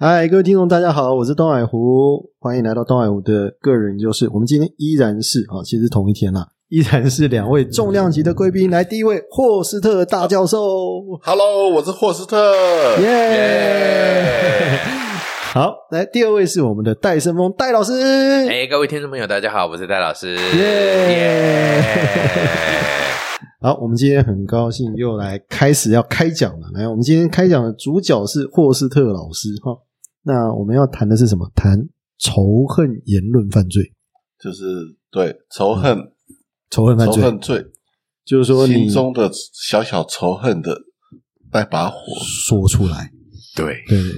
[0.00, 4.28] 嗨，各位听众，大家好，我是东海湖，欢迎来到东海湖的个人就是。
[4.32, 8.70] 我们今天依然是啊，其实同一天啦，依然是两位重量级的贵宾。
[8.70, 10.58] 来，第一位霍斯特大教授
[11.22, 12.36] ，Hello，我是霍斯特。
[13.02, 14.78] 耶！
[15.52, 17.92] 好，来，第二位是我们的戴胜峰戴老师，
[18.48, 20.36] 哎，各位听众朋友，大家好，我是戴老师。
[20.56, 21.84] 耶！
[23.60, 26.68] 好，我们今天很高兴又来开始要开讲了。
[26.74, 29.76] 来，我们今天开讲的主角是霍斯特老师哈。
[30.22, 31.50] 那我们要谈的是什么？
[31.56, 33.92] 谈仇恨言论犯罪。
[34.38, 34.64] 就是
[35.10, 35.98] 对仇恨、
[36.70, 37.66] 仇仇恨犯罪，恨罪，
[38.24, 40.82] 就是说你心中的小小仇恨的
[41.50, 43.10] 那把火，说出来，
[43.64, 43.74] 对，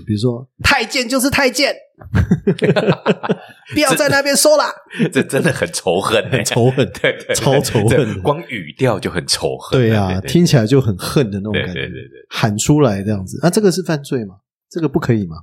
[0.07, 1.75] 比如说太监就是太监，
[3.75, 4.73] 不要在那边说啦，
[5.13, 8.23] 这真的很仇恨欸，仇恨，对对，对超仇恨。
[8.23, 9.81] 光语调就很仇恨。
[9.81, 14.37] 对呀、听起来就很恨的那种感觉，对对对，喊出来这样子，那，这个是犯罪吗？
[14.69, 15.37] 这个不可以吗？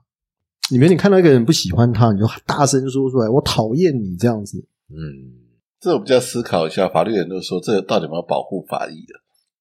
[0.72, 4.58] 里面你看到一个人不喜欢他，你就大声说出来，我讨厌你这样子，
[4.90, 4.96] 嗯，
[5.80, 9.14] 这我们就要思考一下，法律人都说这个到底有没有保护法益的？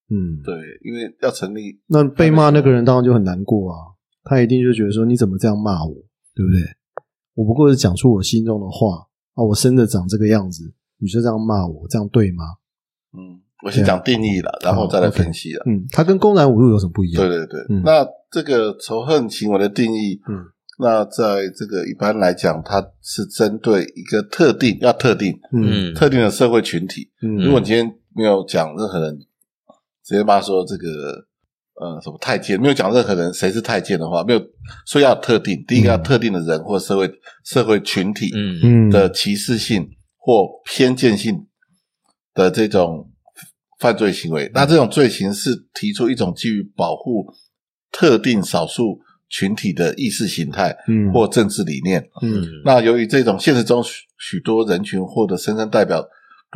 [0.08, 3.78] 嗯，对，因为要成立，那被骂那个人当然就很难过啊，
[4.28, 5.94] 他一定就觉得说你怎么这样骂我，
[6.34, 6.60] 对不对？
[7.34, 12.44] 我不过是讲出我心中的话啊，我生的长这个样子，你就这样骂我，这样对吗？
[13.16, 15.62] 嗯，我先讲定义了，然后再来分析了。
[15.66, 17.26] 嗯，他跟公然侮辱有什么不一样？
[17.26, 20.44] 对对对，嗯那这个仇恨行为的定义，嗯，
[20.78, 27.10] 那在这个一般来讲，它是针对一个特定，要特定嗯嗯，特定的社会群体。
[27.22, 29.18] 嗯，如果你今天没有讲任何人，
[30.04, 31.26] 直接骂说这个
[31.80, 34.40] 呃什么太监，没有讲任何人谁是太监的话，没有
[34.86, 37.10] 说要特定，第一个要特定的人或社会
[37.44, 38.60] 社会群体嗯。
[38.62, 38.90] 嗯。
[38.90, 41.46] 的歧视性或偏见性
[42.34, 43.10] 的这种
[43.78, 47.26] 犯罪行为，那这种罪行是提出一种基于保护
[47.92, 51.12] 特定少数群体的意识形态嗯。
[51.12, 52.00] 或政治理念。
[52.22, 52.42] 嗯。
[52.64, 56.02] 那由于这种现实中许许多人群或者深深代表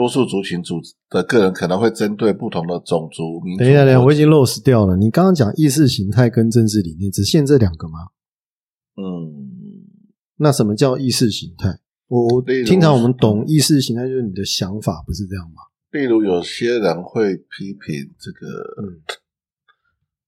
[0.00, 0.81] 多数族群组
[1.11, 3.65] 的个人，可能会针对不同的种族、民族。
[3.65, 4.97] 等一下，等一下，我已经 lost 掉了。
[4.97, 7.99] 你刚刚讲意识形态跟政治理念，只限这两个吗？
[8.97, 9.50] 嗯，
[10.39, 11.81] 那什么叫意识形态？
[12.09, 15.62] 我我经常我们懂意识形态就是你的想法，不是这样吗？
[15.91, 18.47] 例如有些人会批评这个，
[18.83, 18.97] 嗯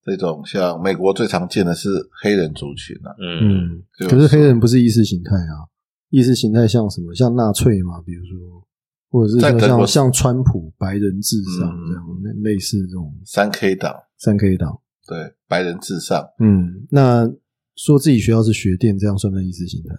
[0.05, 1.88] 这种像美国最常见的是
[2.21, 5.71] 黑人族群啊，嗯可是黑人不是意识形态啊，
[6.11, 7.15] 意识形态像什么？
[7.15, 8.66] 像纳粹嘛，比如说，
[9.12, 12.05] 或者是说在德国像像川普白人至上嗯这样，
[12.43, 14.78] 类类似这种三 K 党，三 K 党。
[15.06, 17.28] 对，白人至上， 嗯，那
[17.77, 19.95] 说自己学校是学店，这样算不算意识形态？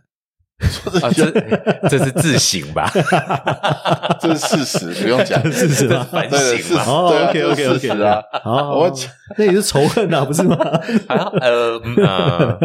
[1.06, 1.30] 啊，这
[1.90, 2.90] 这是自省吧？
[4.22, 6.84] 这是事实，不用讲， 事实吧反对事实省嘛。
[6.86, 8.94] 哦对啊 OK，OK，OK 这是事实啊，好，我
[9.38, 10.56] 那也是仇恨啊，不是吗？
[11.08, 12.58] 还要呃嗯啊，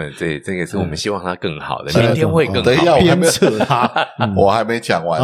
[0.00, 2.62] 没这这个是我们希望它更好的，嗯明天会更好。
[2.62, 3.86] 等一下我还没鞭策他，
[4.18, 5.20] 嗯我还没讲完，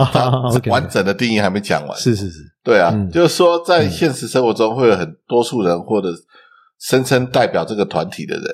[0.69, 3.10] 完整的定义还没讲完，是是是，对啊，嗯。
[3.10, 6.09] 就是说，在现实生活中会有很多数人或者
[6.78, 8.44] 声称代表这个团体的人，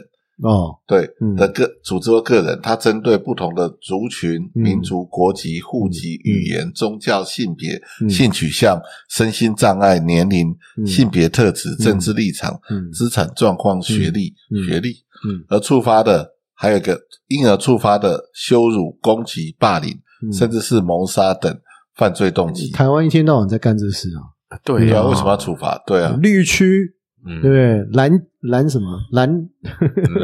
[0.42, 1.34] 哦，对嗯。
[1.34, 8.08] 的个组织或个人，他针对不同的族群、嗯民族、国籍、户籍、嗯语言、宗教、性别、嗯。
[8.08, 10.86] 性取向、身心障碍、年龄、嗯。
[10.86, 12.90] 性别特质、政治立场、嗯。
[12.92, 14.64] 资产状况、学历、嗯。
[14.64, 14.96] 学历，
[15.28, 19.90] 嗯而触发的还有一个因而触发的羞辱、攻击、霸凌，
[20.24, 21.56] 嗯甚至是谋杀等
[21.96, 22.70] 犯罪动机。
[22.70, 24.08] 台湾一天到晚在干这事
[24.48, 25.82] 啊，对对啊，啊，为什么要处罚？
[25.86, 26.94] 对啊，绿区
[27.26, 27.78] 嗯对？
[27.92, 28.10] 蓝
[28.40, 29.30] 蓝什么蓝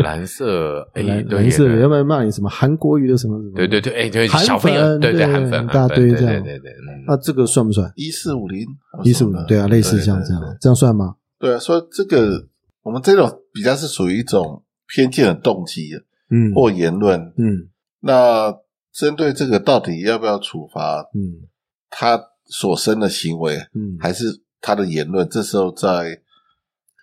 [0.02, 0.80] 蓝色？
[0.94, 3.52] 哎，蓝对蓝色，对要不然骂你什么韩国语的什么什么？
[3.54, 6.72] 对对对，哎，对韩小朋友，粉对对对韩粉，一大堆这样对对
[7.06, 7.90] 那这个算不算？
[7.94, 8.66] 一四五零，
[9.04, 11.14] 一四五零对啊，类似像这样，这样算吗？
[11.38, 12.44] 对啊，所以这个
[12.82, 15.90] 我们这种比较是属于一种偏见的动机
[16.30, 17.32] 嗯或言论。
[17.36, 17.68] 嗯
[18.00, 18.52] 那
[18.92, 21.48] 针对这个，到底要不要处罚嗯
[21.90, 25.28] 他所生的行为，嗯，还是他的言论？
[25.28, 26.20] 这时候在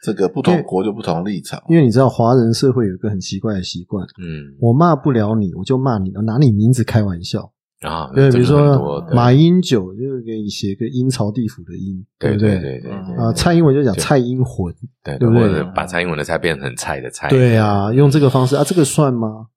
[0.04, 1.64] 这个不同国就不同立场。
[1.70, 7.52] 因为你知道华人社会有一个很奇怪的习惯，嗯我骂不了你，我就骂你，我拿你名字开玩笑。
[7.82, 12.38] 啊，对，比如说马英九，就是给你写个阴曹地府的阴，不对？
[12.38, 12.60] 对对？
[12.60, 13.16] 对对对。
[13.24, 14.74] 啊，蔡英文就讲蔡英魂，
[15.04, 15.44] 对对不对？
[15.44, 17.30] 或者把蔡英文的菜变成很菜的菜。
[17.30, 19.48] 对啊，用这个方式啊，这个算吗？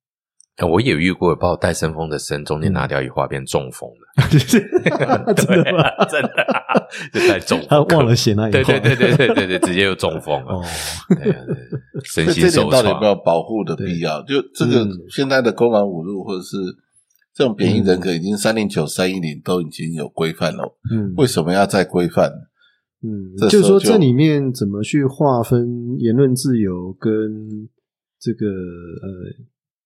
[0.56, 4.26] 哎我也遇过，把我带生风的森中间拿掉一画变中风了，
[5.34, 5.84] 真的吗？
[6.10, 6.74] 真的啊，
[7.14, 10.54] 就太中他风， 忘了写那一画对对对对对对对，直接就中风了。
[10.54, 10.64] 哦，，
[11.14, 13.14] 对啊对对身所以这心受点到底有没有。
[13.24, 14.20] 保护的必要？
[14.26, 14.90] 就这个嗯。
[15.10, 16.56] 现在的公然侮辱或者是
[17.38, 22.32] 这种贬义人格，已经三零九、三一零都已经有规范了，嗯，为什么要再规范？
[23.00, 27.68] 嗯，就是说这里面怎么去划分言论自由跟
[28.18, 29.08] 这个呃，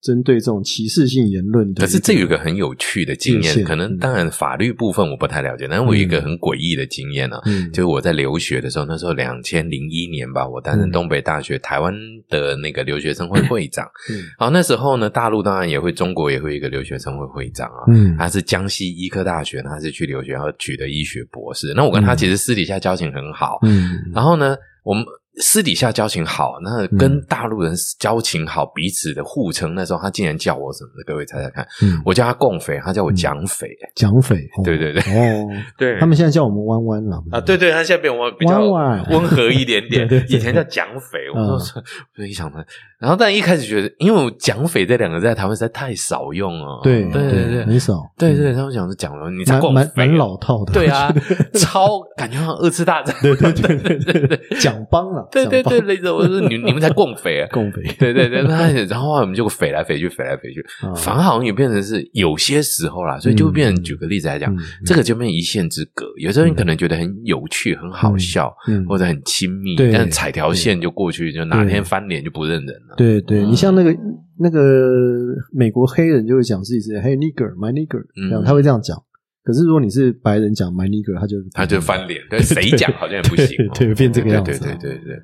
[0.03, 1.81] 针对这种歧视性言论的？
[1.81, 11.95] 可是这有一个很有趣的经验，可能当然法律部分我不太了解，但是我有一个很诡异的经验呢、啊，嗯就是我在留学的时候，那时候两千零一年吧，我担任嗯东北大学台湾
[12.29, 13.87] 的那个留学生会会长。
[14.11, 17.85] 嗯然后那时候呢，大陆当然也会，中国也会有一个留学生会会长啊。
[17.89, 21.73] 嗯他是江西医科大学，他是去留学，然后取得医学博士。
[21.77, 25.05] 那我跟他其实私底下交情很好，嗯然后呢，我们
[25.41, 29.75] 私底下交情好，那跟大陆人交情好，彼此的互称。
[29.75, 31.05] 那时候他竟然叫我什么的？
[31.07, 33.69] 各位猜猜看，嗯，我叫他共匪，他叫我蒋匪。
[33.95, 34.63] 蒋匪， 哦。
[34.63, 35.01] 对对对。
[35.03, 35.49] 哦，
[35.79, 35.99] 对。
[35.99, 40.07] 他们现在叫我们弯弯了啊，对对，他现在变我比较温和一点点。
[40.09, 40.37] 对对，对。
[40.37, 41.61] 以前叫蒋匪，我嗯。
[41.61, 41.83] 说
[42.19, 42.63] 我一想呢，
[43.03, 51.13] 然后但一开始觉得，因为我蒋匪这两个字在台湾实在太少用了，对对对对很少，对对，他们讲是讲了，你才蛮蛮蛮老套的，对啊，
[51.59, 60.95] 超感觉好像二次大战，对对对对 对对，蒋帮了，对对对，类似我说你你们才共匪啊， 共匪，对对对，那然后后我们就匪来匪去，匪来匪去，啊。
[60.95, 66.07] 反而好像也变成是有些时候啦，所以就会变成举个例子来讲嗯，这个就变一线之隔。
[66.19, 72.92] 有时候你可能觉得很有趣、很好笑，嗯或者很亲密，对但踩条线就过去，就哪天翻脸就不认人了。
[72.97, 73.97] 对对，嗯你像那个
[74.39, 78.97] 那个美国黑人就会讲自己是 Hey nigger, my nigger，嗯这样他会这样讲。
[79.45, 85.17] 可是如果你是白人讲 my nigger，他就他就翻脸，但 谁讲好像也不行哦，对对变这个样子对对对对对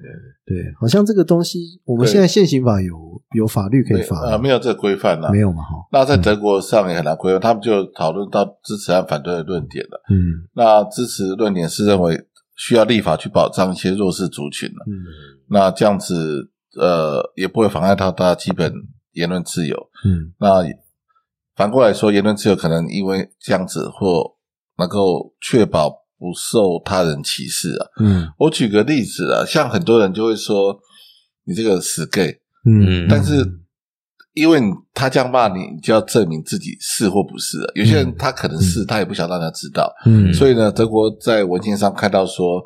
[0.45, 2.97] 对，对，好像这个东西我们对现在现行法有
[3.37, 5.39] 有法律可以对罚呃，没有这个规范了没。
[5.39, 5.87] 有嘛哈？
[5.93, 10.03] 那在德国上也很难规范，他们就讨论到支持和反对的论点了。
[10.11, 12.21] 嗯那支持论点是认为
[12.57, 14.85] 需要立法去保障一些弱势族群了。
[14.89, 14.93] 嗯
[15.51, 18.73] 那这样子呃也不会妨碍到他基本
[19.13, 19.77] 言论自由。
[20.05, 20.63] 嗯那
[21.57, 24.25] 反过来说，言论自由可能因为这样子或
[24.79, 27.87] 能够确保不受他人歧视啊。
[28.01, 30.79] 嗯我举个例子啊，像很多人就会说
[31.45, 33.45] 你这个死 gay，嗯，但是
[34.35, 37.67] 因为你他这样骂你，你就要证明自己是或不是啊。
[37.75, 39.93] 有些人他可能是，他也不想让人家知道。
[40.07, 42.63] 嗯，所以呢，德国在文件上看到说，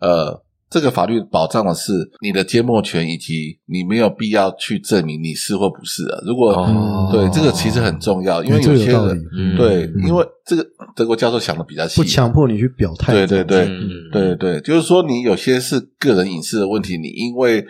[0.00, 0.43] 呃，
[0.74, 6.18] 这个法律保障的是你的缄默权，以及你没有必要去证明你是或不是啊。
[6.26, 7.08] 如果、哦。
[7.12, 9.56] 对这个其实很重要，因为有些人嗯。
[9.56, 10.08] 对，嗯。
[10.08, 10.66] 因为这个
[10.96, 12.00] 德国教授想的比较细。
[12.00, 13.66] 啊，不强迫你去表态，对对对。
[13.66, 13.88] 嗯。
[14.10, 17.64] 对对，就是说你有些是个人隐私的问题，你因为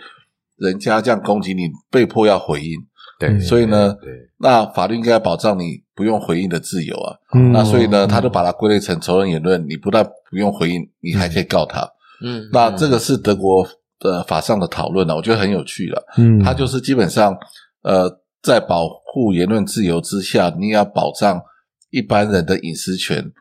[0.57, 2.71] 人家这样攻击你，被迫要回应，
[3.19, 3.95] 对，所以呢，
[4.39, 7.15] 那法律应该保障你不用回应的自由啊。
[7.35, 7.51] 嗯。
[7.51, 11.87] 那所以呢，他就把它归类成仇人言论，你不但不用回应，你还可以告他。
[12.21, 13.67] 嗯那这个是德国
[13.99, 16.03] 的法上的讨论呢，我觉得很有趣了。
[16.17, 17.35] 嗯，它就是基本上，
[17.83, 18.09] 呃，
[18.41, 21.41] 在保护言论自由之下，你也要保障
[21.91, 23.31] 一般人的隐私权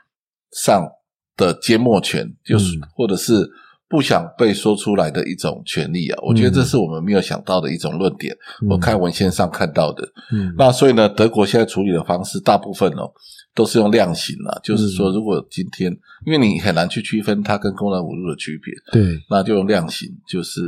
[0.53, 0.89] 上
[1.37, 3.49] 的缄默权，就是、嗯或者是
[3.89, 6.19] 不想被说出来的一种权利啊。
[6.23, 10.05] 我觉得这是我们没有想到的一种论点，嗯我看文献上看到的。
[10.33, 13.13] 嗯那所以呢，德国现在处理的方式，大部分哦
[13.55, 15.97] 都是用量刑啊，就是说，如果今天
[16.27, 20.61] 因为你很难去区分它跟公然侮辱的区别，对，那就用量刑，就是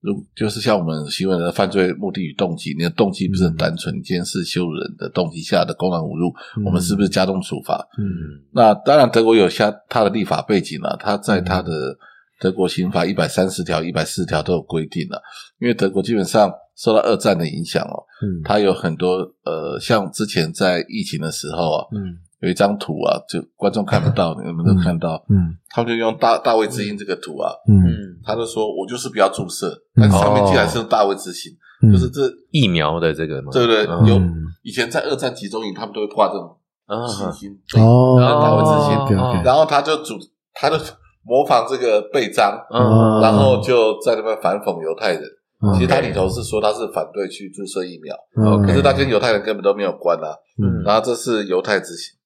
[0.00, 6.64] 如就是像我们行为人的犯罪目的与动机，你的动机不是很单纯，你今天是羞辱人的动机下的公然侮辱，嗯。
[6.64, 7.86] 我们是不是加重处罚？
[7.98, 8.06] 嗯。
[8.52, 11.98] 那当然，德国有下它的立法背景啊，它在它的
[12.40, 15.22] 德国刑法一百三十条、一百四十条都有规定了、
[15.60, 18.40] 因为德国基本上受到二战的影响哦，嗯。
[18.42, 22.18] 它有很多呃，像之前在疫情的时候啊，嗯。
[22.40, 25.54] 有一张图啊，就观众看不到， 你们都看到，嗯。
[25.68, 27.84] 他们就用大大卫之音这个图啊，嗯。
[27.84, 33.84] 嗯，他就说我就是不要注射，但是上面竟然是用大卫之星，嗯，就是这疫苗的这个嘛，对不对？
[33.86, 34.06] 嗯。
[34.06, 36.56] 有嗯以前在二战集中营，他们都会挂这种
[36.86, 37.06] 啊。
[37.06, 39.42] 星星，哦，大卫之星。
[39.42, 40.14] 然后他就主，
[40.54, 40.76] 他就
[41.22, 45.22] 模仿这个背章，哦然后就在那边反讽犹太人。
[45.62, 45.74] 嗯。
[45.74, 48.62] 其实他里头是说他是反对去注射疫苗，嗯。
[48.66, 50.32] 可是他跟犹太人根本都没有关啊。
[50.62, 50.82] 嗯。
[50.84, 52.16] 然后这是犹太之行，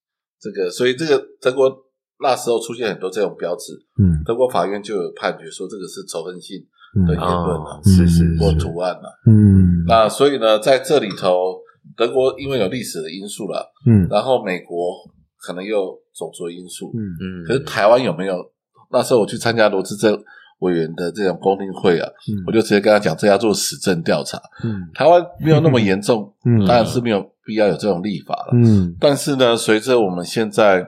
[0.41, 1.69] 这个所以这个德国
[2.21, 4.23] 那时候出现很多这种标志，嗯。
[4.25, 6.65] 德国法院就有判决说这个是仇恨性
[6.97, 7.05] 嗯。
[7.07, 9.11] 的言论啊啊，，是是或，图案啊。
[9.27, 9.85] 嗯。
[9.89, 11.59] 那所以呢，在这里头，
[11.97, 14.07] 德国因为有历史的因素了，嗯。
[14.09, 14.95] 然后美国
[15.45, 17.03] 可能又种族因素，嗯。
[17.21, 18.37] 嗯，可是台湾有没有？
[18.91, 20.19] 那时候我去参加罗志正
[20.61, 22.09] 委员的这种公听会啊，
[22.47, 24.39] 我就直接跟他讲，这要做实证调查。
[24.63, 28.53] 嗯台湾没有那么严重，嗯当然是没有必要有这种立法了。
[28.55, 30.87] 嗯，但是呢，随着我们现在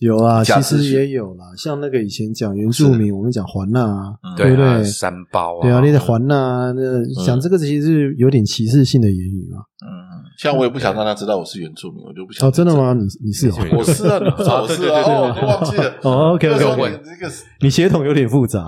[0.00, 4.84] 有啊，其实也有啦，像那个以前讲原住民，我们讲环纳啊，嗯对不啊，对？
[4.84, 9.58] 三包啊，对啊，那个环纳，那讲这个其实是有点歧视性的言语嘛。
[9.80, 9.95] 嗯
[10.38, 12.76] 像我也不想让他知道我是原住民，我就不想哦，真的？
[12.76, 12.92] 吗？
[12.94, 15.94] 你你是哦我是啊，你不知道我是啊，哦，我都忘记了。
[16.02, 18.62] 哦，OK OK 候 OK，你这个你血统有点复杂。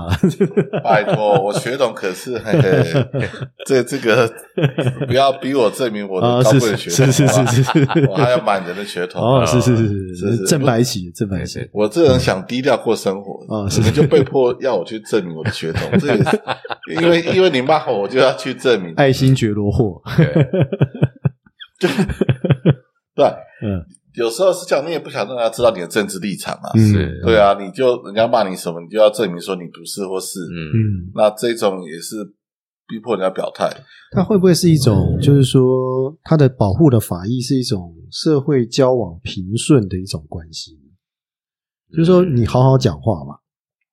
[0.83, 3.07] 拜托，我血统可是嘿嘿，
[3.67, 4.31] 这这个
[5.07, 9.23] 不要逼我证明我啊，的高是贵的血统，是是是是是，我还有满人的血统。
[9.23, 16.41] 哦，啊是是是是是是正白旗正白旗，我这人想低调过生活，啊你们就被迫要我去证明我的血统，这也是
[17.03, 18.95] 因为因为你骂我，我就要去证明。
[18.97, 20.01] 爱新觉罗霍，
[21.79, 21.91] 对
[23.15, 23.27] 对，
[23.63, 26.71] 嗯有时候是这样，你也不想让大家知道你的政治立场啊。
[26.75, 30.41] 嗯是，对啊，你就人家骂你什么，你就要证明说你不是或是。
[30.41, 32.17] 嗯，嗯，那这种也是
[32.89, 33.71] 逼迫人家表态。
[34.11, 40.77] 它会不会是一种，就是说，它的保护的法益是一种社会交往平顺的一种关系？
[41.93, 43.35] 就是说，你好好讲话嘛，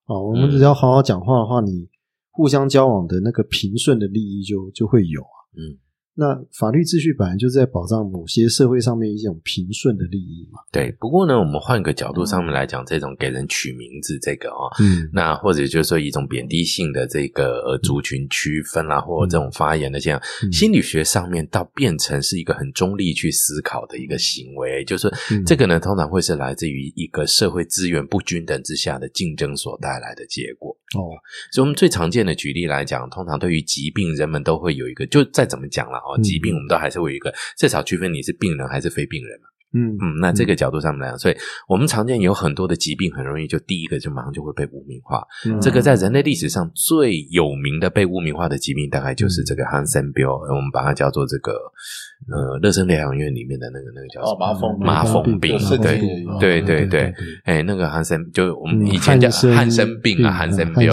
[0.05, 1.87] 啊，我们只要好好讲话的话，你
[2.31, 5.37] 互相交往的那个平顺的利益就就会有啊。
[5.55, 5.77] 嗯，
[6.17, 10.59] 那法律秩序本来就是在保障某些社会上面一种平顺的利益嘛。
[10.71, 10.91] 对。
[10.99, 30.75] 不过呢，我们换个角度上面来讲，这种给人取名字这个啊、嗯那或者就是说一种贬低性的这个呃族群区分啦、或者这种发言的这样，嗯心理学上面倒变成是一个很中立去思考的一个行为，就是嗯这个呢，通常会是来自于一个社会资源不均等之下的竞争所带来的结果。
[30.95, 31.11] 哦，
[31.51, 39.49] 所以，我们最常见的举例来讲，通常对于疾病，人们都会有一个，就再怎么讲了哦，嗯疾病我们都还是会有一个，至少区分你是病人还是非病人嘛。
[39.75, 41.35] 嗯嗯，那这个角度上面来讲，所以
[41.67, 45.21] 我们常见有很多的疾病，很容易就第一个就马上就会被污名化。
[45.45, 45.59] 嗯。
[45.59, 51.51] 这个在人类历史上最有名的被污名化的疾病，大概就是这个汉森病，呃我们把它叫做这个
[52.31, 55.99] 呃热身疗养院里面的那个那个叫什哦，麻风麻风病对
[56.39, 57.13] 对对对对，
[57.43, 60.89] 哎，那个汉森就我们嗯以前叫汉生病啊，汉病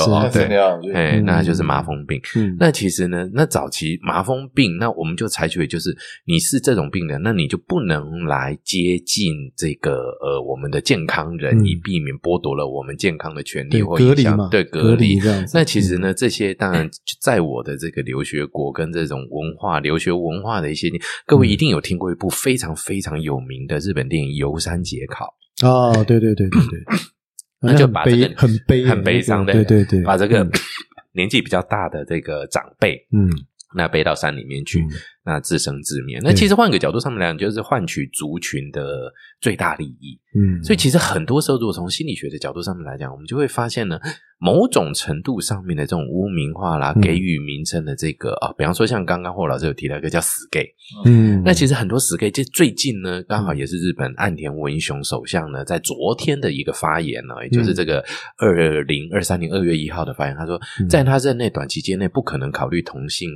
[0.92, 2.20] 哎，嗯那就是麻风病。
[2.36, 2.56] 嗯。
[2.58, 5.96] 那其实呢，那早期麻风病，那我们就采取的就是
[6.26, 11.66] 你是这种病人，那你就不能来接近这个呃我们的健康人，嗯。
[11.66, 15.18] 以避免剥夺了我们健康的权利对或影隔离嘛，响对隔离。
[15.52, 16.88] 那其实呢，嗯，这些当然
[17.20, 20.88] 在我的这个留学国跟这种文化、留学文化的一些，
[21.26, 25.26] 各位一定有听过一部非常非常有名的日本电影《游山节考》。
[25.66, 26.80] 哦，对对对对对，
[27.60, 30.50] 那就把这个很悲很悲伤的，对对对，把这个嗯。
[31.14, 33.28] 年纪比较大的这个长辈，嗯。
[33.74, 34.88] 那背到山里面去，嗯
[35.24, 36.18] 那自生自灭。
[36.22, 40.18] 那其实换个角度上面来讲，就是换取族群的最大利益。
[40.34, 44.00] 嗯，所以其实很多时候，如果从心理学的角度上面来讲，我们就会发现呢，
[44.38, 47.00] 某种程度上面的这种污名化啦，嗯。
[47.02, 50.66] 给予名称的这个啊，比方说像刚刚霍老师有提到一个叫死 gay，
[51.04, 58.02] 嗯，那其实很多死 gay，这最近呢，刚好也是日本岸田文雄首相呢，在昨天的一个发言呢，也就是这个
[58.38, 60.88] 二零二三年二月一号的发言，他说，嗯。
[60.88, 63.28] 在他任内短期间内不可能考虑同性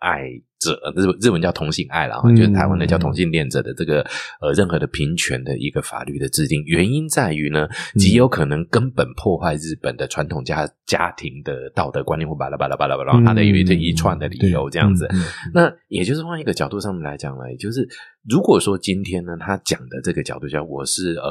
[0.00, 0.22] 爱
[0.60, 4.02] 者，日日文叫同性爱啦，嗯就是台湾的叫同性恋者的这个
[4.40, 15.08] 呃任何的平权的一个法律的制定，原因在于呢，极有可能根本破坏日本的传统家家庭的道德观念或巴拉巴拉巴拉巴拉，他的有一这一串的理由这样子。
[15.12, 15.20] 嗯
[15.52, 17.88] 那也就是换一个角度上面来讲呢，也就是
[18.28, 21.30] 如果说今天呢，他讲的这个角度叫我是呃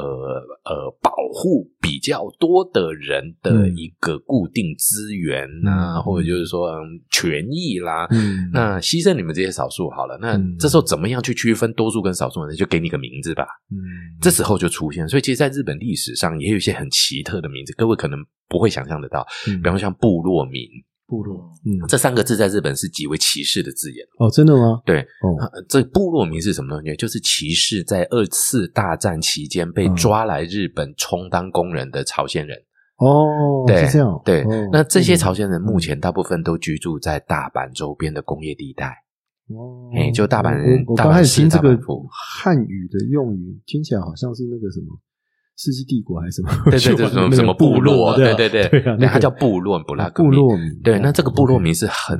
[0.64, 8.08] 呃保护比较多的人的一个固定资源呐、嗯或者就是说、嗯、权益啦。
[8.10, 12.54] 嗯，那牺牲你们这些少数好了，那嗯这时候怎么样去区分多数跟少数呢？
[12.54, 13.44] 就给你个名字吧。
[13.70, 13.78] 嗯
[14.20, 18.18] 这时候就出现，所以其实，在日本历史上也有一些很奇特的名字，各位可能
[18.48, 20.62] 不会想象得到，嗯比方像部落民
[21.10, 24.06] 部落，嗯，这三个字，在日本是极为歧视的字眼。
[24.20, 24.80] 哦，真的吗？
[24.86, 26.94] 对，哦，啊这部落名是什么东西？
[26.94, 32.56] 就是歧视在二次大战期间被嗯抓来日本充当工人的朝鲜人。
[32.98, 38.94] 哦，对，是这样，对，哦那这些朝嗯鲜人目前大部分都居住在大阪周边的工业地带。
[39.48, 41.76] 哦，哎就大阪人我我刚开始听这个
[42.08, 44.86] 汉语的用语，听起来好像是那个什么
[45.62, 46.50] 世纪帝国还是什么？
[46.70, 48.16] 对 对对，什么什么部落？
[48.16, 50.80] 对对对对啊，那它叫部落，布拉格部落民。
[50.82, 52.18] 对，那这个部落民哦是很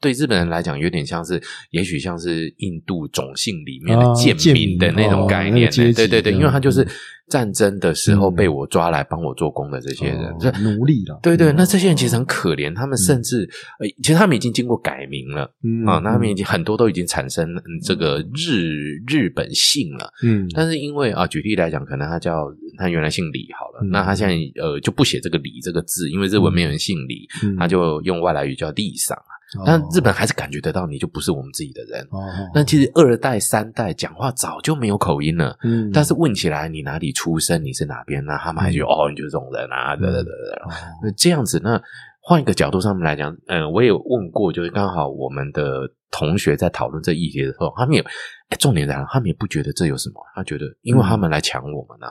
[0.00, 6.88] 对日本人来讲，有点像是，也许像是印度种姓里面的啊贱贱民的那种哦概念对对对，因为他就是嗯
[7.28, 11.18] 战争的时候嗯被我抓来帮我做工的这些人，奴隶了。
[11.22, 13.48] 对对，嗯那这些人其实很可怜，他们甚至
[13.80, 20.08] 呃，其实他们已经经过改名了嗯啊，那他们已经很多都已经产生嗯这个日日本姓了。
[20.22, 22.46] 嗯，但是因为啊，举例来讲，可能他叫
[22.78, 29.34] 他原来姓李好了，嗯那他现在呃就不写这个李这个字，因为日文没有人姓李，嗯他就用外来语叫李桑啊。
[29.56, 29.62] 哦。
[29.64, 32.02] 但日本还是感觉得到你就不是我们自己的人。
[32.10, 32.20] 哦，
[32.54, 40.54] 那其实二代、三代讲话早就没有口音了，嗯，但是问起来你哪里出生，你是哪边，那他们还觉得、哦，你就是这种人啊，对对对对。
[40.62, 40.68] 哦
[41.02, 41.80] 那这样子，那
[42.20, 48.00] 换一个角度上面来讲，嗯，我也问过，就是刚好我们的同学在讨论这议题的时候，他们也，
[48.48, 49.06] 哎，重点在哪？
[49.10, 52.06] 他们也不觉得这有什么，他觉得因为他们来抢我们呐、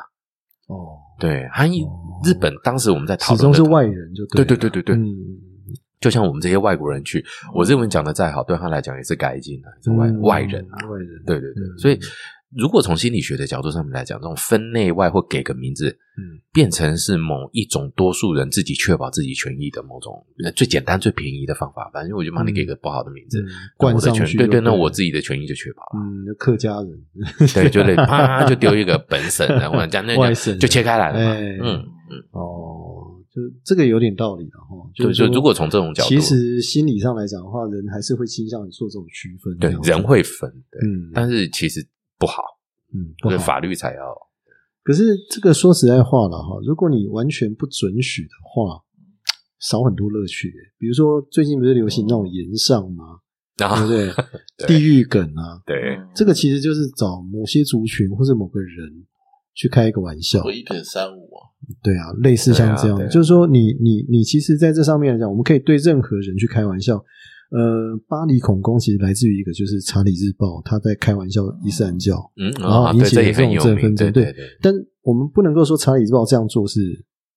[0.67, 1.89] 哦，对，他一哦。
[2.23, 5.05] 日本当时我们在讨论始终是外人就对对对对对对，嗯，
[5.99, 7.23] 就像我们这些外国人去，
[7.53, 11.77] 我日文讲的再好，对他来讲也是改进啊，是外、嗯外人啊，外人，对对对，嗯。
[11.77, 11.99] 所以
[12.55, 16.39] 如果从心理学的角度上面来讲，这种分内外或给个名字，嗯。
[16.53, 21.87] 变成是某一种多数人自己确保自己权益的某种呃最简单、最便宜的方法。
[21.93, 23.43] 反正我就帮你给个不好的名字，
[23.75, 25.99] 冠上去权对对，那我自己的权益就确保了。
[25.99, 26.89] 嗯，客家人，
[27.53, 31.31] 对，就得啪就丢一个本省的，或者这样那外省就切开来了嘛。
[31.31, 31.41] 哎。
[31.61, 32.86] 嗯嗯，哦，
[33.37, 34.89] 就这个有点道理了哈。
[34.95, 39.55] 就是如果从这种角度其实心理上来讲的话，人还是会倾向于做这种区分。
[39.59, 41.85] 对人会分，对，嗯，但是其实
[42.17, 42.41] 不好，
[42.93, 44.01] 嗯，不好法律才要
[44.83, 48.81] 可是这个说实在话了哈，如果你完全不准许的话，
[49.59, 50.51] 少很多乐趣。
[50.79, 53.19] 比如说最近不是流行那种言上吗？
[53.57, 54.13] 对不对？
[54.57, 59.05] 对地狱梗啊，对这个其实就是找某些族群或者某个人
[59.57, 60.39] 去开一个玩笑。
[60.51, 61.49] 一点三五啊，
[61.81, 63.09] 对啊，类似像这样，对啊啊。
[63.09, 67.03] 就是说你你你其实在这上面来讲，我们可以对任何人去开玩笑。
[67.49, 76.81] 呃，巴黎恐攻其实来自于一个就是《查理日报》，他在开玩笑伊斯兰教，嗯然后啊，引起了这种这也很有名，振奋对对对对，但我们不能够说《查理日报》这样做是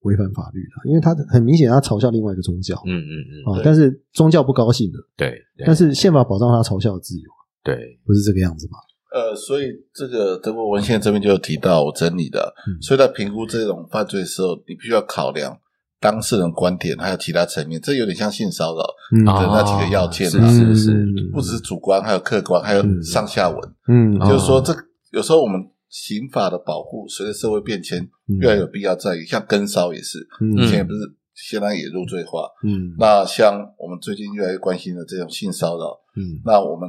[0.00, 2.74] 违反法律的，因为他很明显他嘲笑另外一个宗教。
[2.86, 5.64] 嗯嗯嗯，啊，但是宗教不高兴的，对，对。
[5.64, 7.30] 但是宪法保障他嘲笑的自由，
[7.62, 8.78] 对，不是这个样子吗？
[9.12, 15.58] 呃，所以这个德国文献这边就有提到我整理的，嗯所以在评估这种犯罪的时候，你必须要考量
[15.98, 18.82] 当事人观点，还有其他层面，这有点像性骚扰，
[19.16, 23.58] 嗯对那几个要件是啊是是，是不只是主观，还有客观，还有嗯上下文。
[23.88, 24.72] 嗯，哦就是说，这
[25.10, 30.98] 有时候我们刑法的保护随着社会变迁嗯越来越有必要在于，像跟骚也是，嗯以前也不是
[31.34, 32.48] 现在也入罪化。
[32.62, 36.88] 嗯那像我们最近越来越关心的这种性骚扰，嗯那我们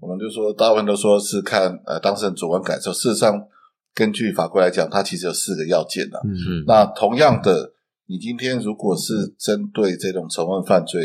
[0.00, 3.48] 我们就说，大部分都说是看呃当事人主观感受，事实上
[3.94, 6.30] 根据法规来讲，它其实有四个要件的、嗯。
[6.32, 7.72] 嗯，那同样的，
[8.06, 11.00] 你今天如果是针对这种仇恨犯罪，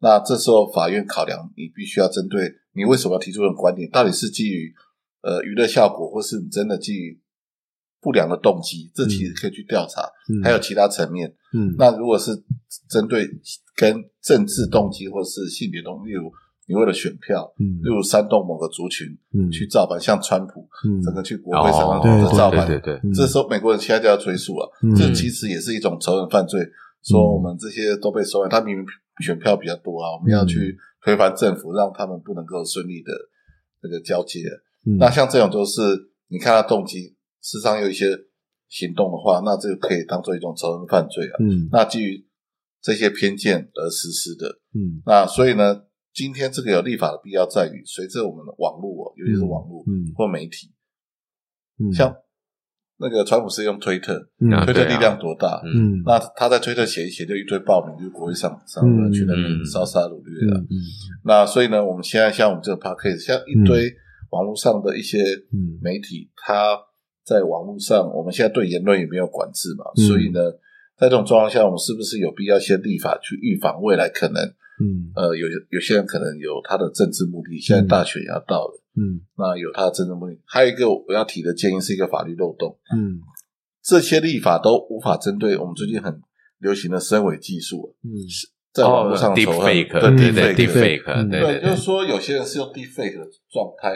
[0.00, 4.72] 那这时候法院考量，你必须要针对你为什么要提出这种观点，到底是基于
[5.22, 7.20] 呃娱乐效果，或是你真的基于
[8.00, 10.00] 不良的动机，这其实可以去调查。
[10.32, 10.42] 嗯。
[10.42, 11.74] 还有其他层面，嗯。
[11.78, 12.30] 那如果是
[12.88, 13.28] 针对
[13.76, 16.32] 跟政治动机或是性别动机，例如
[16.66, 17.78] 你为了选票，嗯。
[17.82, 19.50] 例如煽动某个族群嗯。
[19.50, 21.02] 去造反，像川普嗯。
[21.02, 23.12] 整个去国会上的造反，对对对，嗯。
[23.12, 24.94] 这时候美国人现在就要追诉了，嗯。
[24.94, 26.60] 这其实也是一种仇人犯罪。
[27.02, 28.86] 说我们这些都被收买，他明明
[29.22, 30.74] 选票比较多啊，我们要去
[31.04, 33.12] 推翻政府，让他们不能够顺利的
[33.82, 34.40] 这个交接。
[34.86, 34.96] 嗯。
[34.96, 35.82] 那像这种就是
[36.28, 38.18] 你看他动机，事实上有一些
[38.68, 41.36] 行动的话，那这个可以当做一种仇人犯罪啊。
[41.40, 41.68] 嗯。
[41.70, 42.26] 那基于
[42.80, 45.02] 这些偏见而实施的，嗯。
[45.04, 45.82] 那所以呢，
[46.14, 50.70] 今天这个有立法的必要在于，随着我们的网络哦，尤其是网络嗯或媒体，
[51.80, 51.92] 嗯。
[51.92, 52.14] 像
[52.96, 54.14] 那个川普是用推特，
[54.64, 55.60] 推特力量多大？
[55.66, 55.98] 嗯。
[55.98, 60.56] 嗯那他在推特写一写，就一堆报名，就是国会上上嗯去那边嗯烧杀掳掠的。
[60.56, 60.74] 嗯嗯。
[61.24, 63.92] 那所以呢，我们现在像我们这个 p a c k a g e 像一堆
[64.30, 65.18] 网络上的一些
[65.52, 65.82] 嗯。
[65.82, 66.78] 媒体，他
[67.24, 70.38] 在网络上，我们现在对言论也没有管制嘛，嗯所以呢，
[70.96, 74.40] 在这种状况下，我们是不是有必要先立法去预防未来可能
[74.80, 75.12] 嗯。
[75.14, 79.20] 呃有有些人可能有他的政治目的，现在大选也要到了，嗯。
[79.36, 80.38] 那有他的政治目的。
[80.46, 83.20] 还有一个我要提的建议是一个法律漏洞，嗯。
[83.82, 86.20] 这些立法都无法针对我们最近很
[86.58, 88.10] 流行的声伪技术，嗯。
[88.72, 91.30] 在网络上哦仇恨，，deepfake，对对对嗯。
[91.30, 93.94] 对对，就是，说有些人是用 deepfake 的状态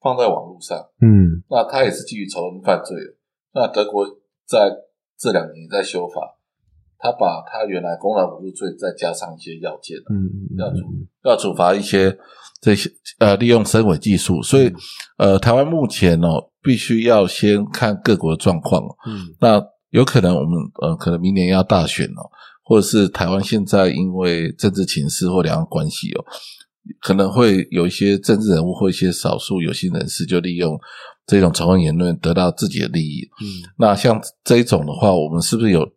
[0.00, 1.42] 放在网络上，嗯。
[1.50, 3.14] 那他也是基于仇恨犯罪的。
[3.52, 4.06] 那德国
[4.46, 4.70] 在
[5.18, 6.37] 这两年也在修法，
[6.98, 10.76] 他把他原来公然侮辱罪再加上一些要件，嗯要处
[11.24, 12.16] 要处罚一些
[12.60, 14.72] 这些呃利用声伪技术，所以
[15.16, 18.96] 呃台湾目前哦必须要先看各国的状况哦。
[19.06, 19.34] 嗯。
[19.40, 22.26] 那有可能我们呃可能明年要大选哦，
[22.64, 26.24] 或者是台湾现在因为政治情势或两岸关系哦，
[27.00, 30.76] 可能会有一些政治人物或一些少数有心人士就利用
[31.26, 33.22] 这种仇恨言论得到自己的利益。
[33.40, 33.46] 嗯。
[33.78, 35.88] 那像这一种的话，我们是不是有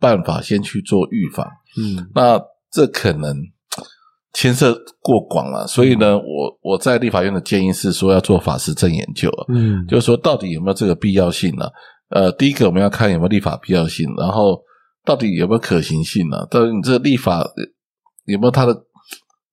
[0.00, 1.46] 办法先去做预防？
[1.76, 2.08] 嗯。
[2.14, 3.36] 那这可能
[4.32, 9.86] 牵涉过广了，所以呢，我我在立法院的建议是说要做法实证研究啊，嗯。
[9.86, 11.66] 就是说到底有没有这个必要性呢、
[12.10, 14.62] 呃，第一个我们要看有没有立法必要性，然后
[15.04, 17.64] 到底有没有可行性呢、到底你这个立法呃
[18.26, 18.74] 有没有它的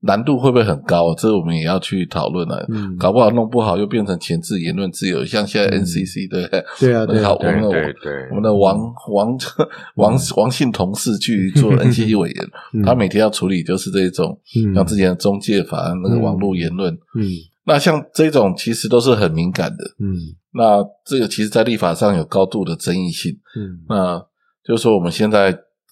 [0.06, 1.14] 难度会不会很高？
[1.16, 2.66] 这个我们也要去讨论了。
[2.70, 6.66] 嗯搞不好弄不好又变成前置言论自由，像现在嗯 NCC 对不对？
[6.80, 8.78] 对啊对啊好，我对们的对对我们的王
[9.12, 9.38] 王
[9.96, 16.94] 王王姓同事去做 NCC 委员，嗯他每天要处理就是这种嗯像之前的中介法那个网络言论。
[16.94, 17.26] 嗯
[17.68, 19.84] 那像这种其实都是很敏感的。
[20.00, 20.16] 嗯
[20.54, 23.32] 那这个其实，在立法上有高度的争议性。
[23.58, 24.20] 嗯那
[24.64, 25.50] 就是说，我们现在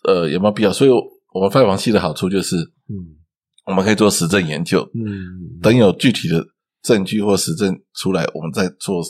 [0.07, 0.71] 呃有没有必要？
[0.71, 0.91] 所以，
[1.33, 3.17] 我们犯防系的好处就是，嗯
[3.65, 6.45] 我们可以做实证研究，嗯等有具体的
[6.81, 9.01] 证据或实证出来，我们再做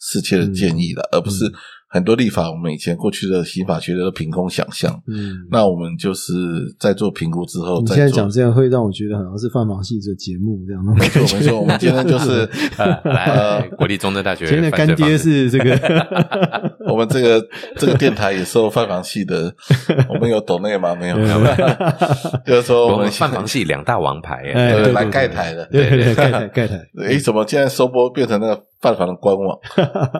[0.00, 1.44] 适切的建议了，而不是
[1.92, 4.90] 很多立法，我们以前过去的刑法学的都凭空想象。
[5.06, 5.36] 嗯。
[5.50, 6.32] 那我们就是
[6.80, 7.86] 在做评估之后你。
[7.88, 10.82] 现在讲这样，会让我觉得好像是泛盲系这节目这样。
[10.96, 15.70] 没错没错， 我们今天就是 呃来国立中正大学今天的干爹是这个，
[16.90, 19.54] 我们这个这个电台也受犯防系的，
[20.08, 20.94] 我们有抖内吗？
[20.94, 21.16] 没有，
[22.46, 25.66] 就是说我们犯防系两大王牌来对对盖台的。
[25.66, 29.56] 对对对，盖台盖台，诶，怎么现在收播变成那个犯法的官网？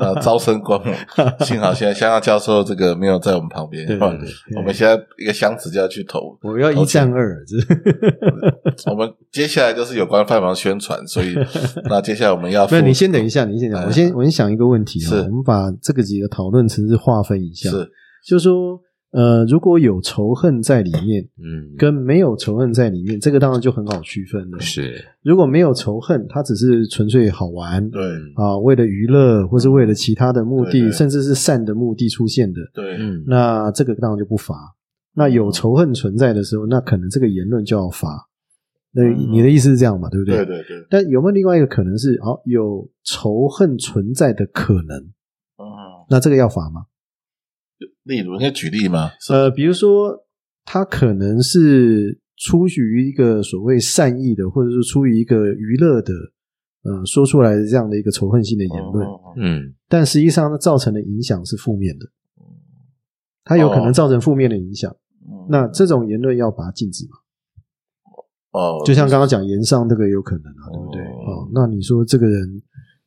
[0.00, 0.94] 呃， 招生官网。
[1.44, 4.56] 幸好现在香港教授这个没有在我们旁边，对对对对。
[4.56, 6.38] 我们现在一个箱子就要去投。
[6.42, 8.90] 我要一战二，这。
[8.90, 11.34] 我们接下来就是有关犯法宣传，所以
[11.90, 13.86] 那接下来我们要不是，你先等一下，你先讲，哎。
[13.86, 15.16] 我先我先想一个问题是。
[15.16, 17.90] 啊，我们把这个几个讨论层次划分一下，是。
[18.24, 18.78] 就是说，
[19.12, 24.58] 呃，如果有仇恨在里面，嗯，跟没有仇恨在里面，这个当然就很好区分了。
[24.58, 28.02] 是如果没有仇恨，它只是纯粹好玩，对
[28.36, 34.54] 啊，为了娱乐或是为了其他的目的，对对甚至是善的目的出现的，对，嗯那这个当然就不罚。
[35.14, 38.08] 那有仇恨存在的时候，那可能这个言论就要罚。
[38.94, 40.08] 那嗯你的意思是这样嘛？
[40.08, 40.36] 对不对？
[40.36, 44.96] 对对对，但有没有另外一个可能是，好、有仇恨存在的可能？
[45.58, 45.64] 嗯，
[46.08, 46.86] 那这个要罚吗？
[48.04, 49.10] 例如，你可以举例吗？
[49.30, 50.24] 呃，比如说，
[50.64, 56.12] 他可能是出于一个所谓善意的，或者是出于一个娱乐的，
[56.84, 62.06] 呃，说出来的这样的一个仇恨性的言论，嗯嗯但实际上它造成的影响是负面的，
[63.44, 64.90] 它有可能造成负面的影响。
[64.90, 64.98] 嗯
[65.48, 67.16] 那这种言论要把它禁止嘛？
[68.52, 71.02] 哦，就像刚刚讲言上这个有可能啊，对不对？
[71.02, 72.62] 哦，那你说这个人，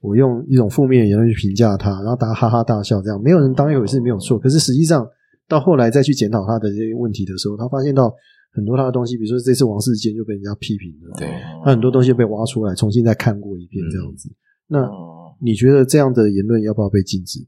[0.06, 4.38] 我用一种负面的言论去评价他，然后大家哈哈大笑，这样没有人当一回事没有错。
[4.38, 5.08] 可是实际上
[5.48, 8.14] 到后来再去检讨他的这些问题的时候，他发现到
[8.54, 11.28] 很多他的东西，比如说这次王世坚就被人家批评了，对
[11.64, 14.30] 他很多东西被挖出来，重新再看过一遍这样子。
[14.68, 17.40] 那嗯你觉得这样的言论要不要被禁止？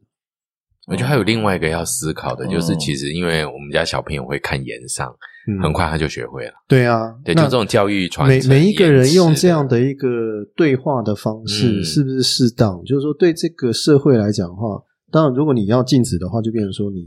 [0.87, 5.13] 我觉得还有另外一个要思考的，就是嗯其实因为我们家小朋友会看言上，
[5.49, 6.53] 嗯很快他就学会了。
[6.65, 10.07] 对啊，对，就这种教育传承每每一个人用这样的一个
[10.55, 12.81] 对话的方式，嗯是不是适当？
[12.85, 17.05] 就是说，对这个社会来讲的话，当然，如果你要禁止的话，就变成说你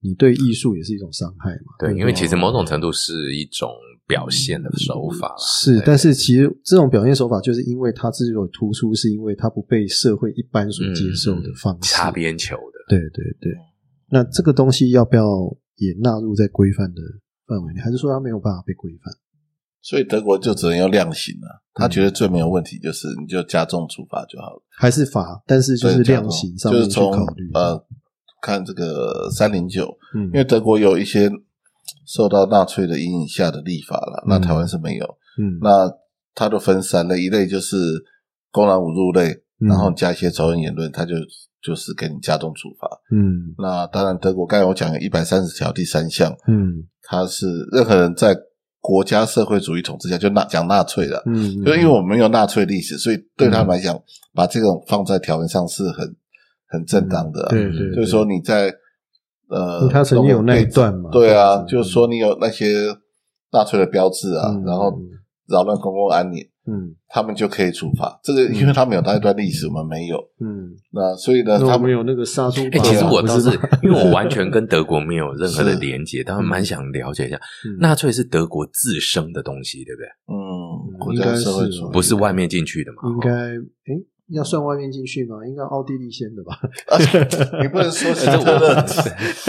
[0.00, 1.74] 你对艺术也是一种伤害嘛。
[1.80, 3.68] 对，不因为其实某种程度是一种
[4.06, 11.78] 表现的手法啦是，但是其实这种表现手法，就是因为它之所以突出，是因为它不被社会一般所接受的方式。
[11.78, 12.75] 嗯擦边球的。
[12.88, 13.52] 对对对，
[14.10, 15.24] 那这个东西要不要
[15.76, 17.00] 也纳入在规范的
[17.46, 17.80] 范围内？
[17.80, 19.12] 还是说它没有办法被规范？
[19.82, 21.62] 所以德国就只能用量刑了。
[21.74, 25.42] 他觉得最没有问题就是你就加重处罚就好了，还是罚？
[25.46, 27.50] 但是就是量刑上面就是从去考虑。
[27.54, 27.86] 呃
[28.42, 31.28] 看这个三零九，嗯，因为德国有一些
[32.06, 35.04] 受到纳粹的阴影下的立法了，那台湾是没有。
[35.38, 35.90] 嗯那
[36.34, 37.76] 它都分三类，一类就是
[38.52, 41.14] 公然侮辱类，嗯然后加一些仇恨言论，它就
[41.66, 42.88] 就是给你加重处罚。
[43.10, 43.54] 嗯。
[43.58, 46.84] 那当然，德国刚才我讲的一百三十条第三项，嗯。
[47.02, 48.36] 它是任何人在
[48.80, 54.00] 国家社会主义统治下就纳讲纳粹的，嗯，就因为我们没有纳粹历史，所以对他们来讲，
[54.32, 56.16] 把这种放在条文上是很
[56.68, 58.72] 很正当的啊、对对，就是说你在
[59.48, 62.86] 呃，他曾经有那一段嘛对啊，就是说你有那些
[63.52, 64.92] 纳粹的标志啊，嗯然后
[65.48, 66.94] 扰乱公共安宁，嗯。
[67.08, 68.18] 他们就可以处罚。
[68.22, 70.18] 这个，因为他们有那一段历史，我们没有。
[70.40, 73.48] 嗯，那所以呢，他们有那个杀猪哎、其实我倒是，
[73.82, 77.78] 因为我完全跟德国没有任何的连接，但是蛮想了解一下，嗯。
[77.78, 80.06] 纳粹是德国自生的东西，对不对？
[80.28, 81.92] 嗯，国应该家社会是哦主义。
[81.92, 82.98] 不是外面进去的嘛？
[83.08, 85.36] 应该诶要算外面进去吗？
[85.46, 86.58] 应该奥地利先的吧？
[86.88, 86.98] 啊
[87.62, 88.82] 你不能说希这特勒，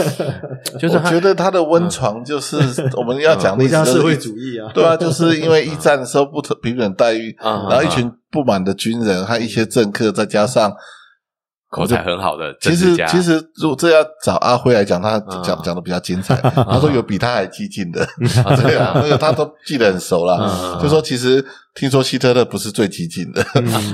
[0.78, 2.58] 就是我觉得他的温床就是
[2.96, 10.72] 我们要讲国历史就是家社会主义啊，对啊，就是因为一战的时候不平等待遇，啊然后一群不满的军人和一些政客，再加上
[11.70, 16.36] 口才很好的其实其实如果这要找阿辉来讲，他嗯讲讲的比较精彩。
[16.56, 18.08] 他说有比他还激进的，
[18.64, 20.38] 对啊，他都记得很熟了。
[20.40, 23.44] 嗯就说其实听说希特勒不是最激进的，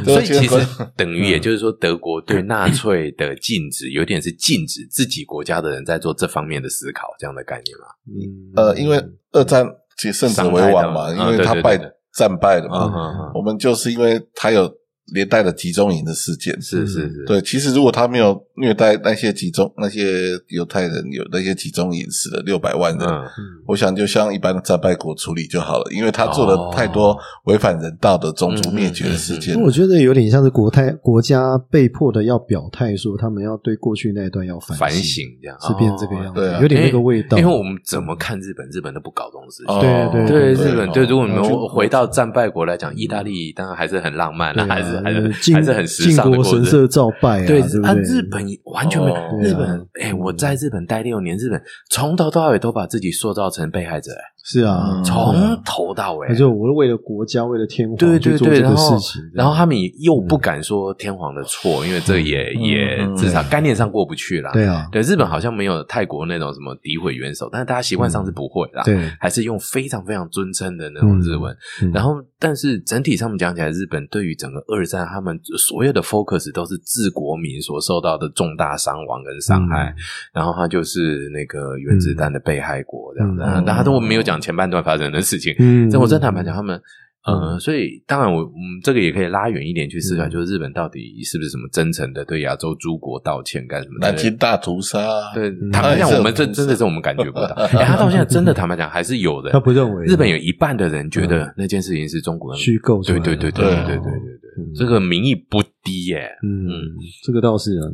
[0.06, 7.88] 所以其实实 等于也就是说，德国对纳粹的禁止，有点是禁止自己国家的人在做这方面的思考，这样的概念嘛？
[8.08, 11.78] 嗯呃，因为二战其实胜者为王嘛，因为他败
[12.14, 13.32] 战败了嘛。
[13.34, 14.72] 我们就是因为他有
[15.12, 17.42] 连带的集中营的事件，是是是，对。
[17.42, 23.30] 其实如果他没有虐待那些集中那些犹太人，有那些集中营死了六百万人，嗯，
[23.68, 29.60] 我想就像一般的战败国处理就好了，因为他做了太多违反人道的种族灭绝的事件。
[29.62, 35.58] 我觉得有点像是国泰国家被迫的要表态，说他们要对过去那一段要反反省，这样。
[35.60, 36.62] 是变这个样子，对啊。
[36.62, 37.38] 有点那个味道。
[37.38, 39.76] 因为我们怎么看日本，日本都不搞这种事情。
[39.76, 40.54] 哦对对对。
[40.54, 44.68] 日本，对，如果你们就回到战败国来讲，意大利当然还是很浪漫了，啊。
[44.74, 48.02] 还是还是还是很时靖国尚的过日子神社照拜啊，对啊，对不对？
[48.04, 49.16] 日本完全没有。
[49.16, 56.34] 哦日本，哎，我在日本待六年，日本从头到尾都把自己塑造成被害者，哎是啊，嗯从头到尾他。
[56.34, 64.52] 就我是为了国家，为了天皇对对对，然后事情，然后他们又不敢说天皇的错，因为这也嗯也嗯至少概念上过不去啦。
[64.52, 71.56] 对啊，对，日本好像没有泰国那种什么诋毁元首，但是大家习惯上是不会啦，对，还是用非常非常尊称的那种日文。
[71.82, 79.94] 嗯然后，但是整体上面讲起来，日本对于整个二在他们所有的 focus 都是治国民所受到的重大伤亡跟伤害，
[80.34, 83.44] 然后他就是那个原子弹的被害国这样子。
[83.66, 85.56] 那他都没有讲前半段发生的事情。
[85.60, 86.82] 嗯，那我真坦白讲，他们，
[87.26, 93.98] 呃，所以当然我，嗯，这个也可以拉远一点去思考，就是日本到底是不是什么真诚的对亚洲诸国道歉干什么？
[94.02, 95.00] 南京大屠杀，
[95.34, 97.48] 对，坦白讲，我们这真的是我们感觉不到。
[97.72, 103.02] 他到现在真的坦白讲，还是有人，他不认为日本有一半的人觉得那件事情是中国人虚构。
[103.04, 104.33] 对对对对对对对。
[104.76, 106.30] 这个民意不低耶。
[106.44, 106.92] 嗯嗯，
[107.24, 107.86] 这个倒是啊，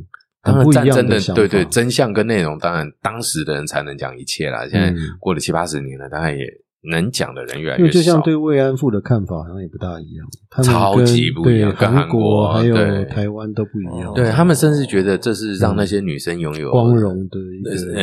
[0.42, 4.68] 当然，战争的对对真相跟内容，当然当时的人才能讲一切啦。
[4.68, 6.46] 现在嗯过了七八十年了，当然也
[6.92, 7.92] 能讲的人越来越少。
[7.92, 17.40] 就像对慰安妇的看法好像也不大一样，他们超跟级不一样对跟韩韩国还有台湾都不一样，对他们甚至觉得这是让那些女生拥有光荣的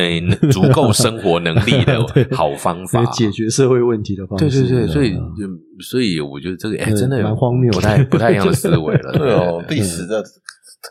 [0.09, 3.03] 一足够生活能力的 好方法。
[3.07, 4.61] 解决社会问题的方式。
[4.61, 5.15] 对对对，所以
[5.79, 9.11] 所以我觉得这个哎，真的有蛮荒谬的不太不太一样的思维了。
[9.17, 10.23] 对哦，历史的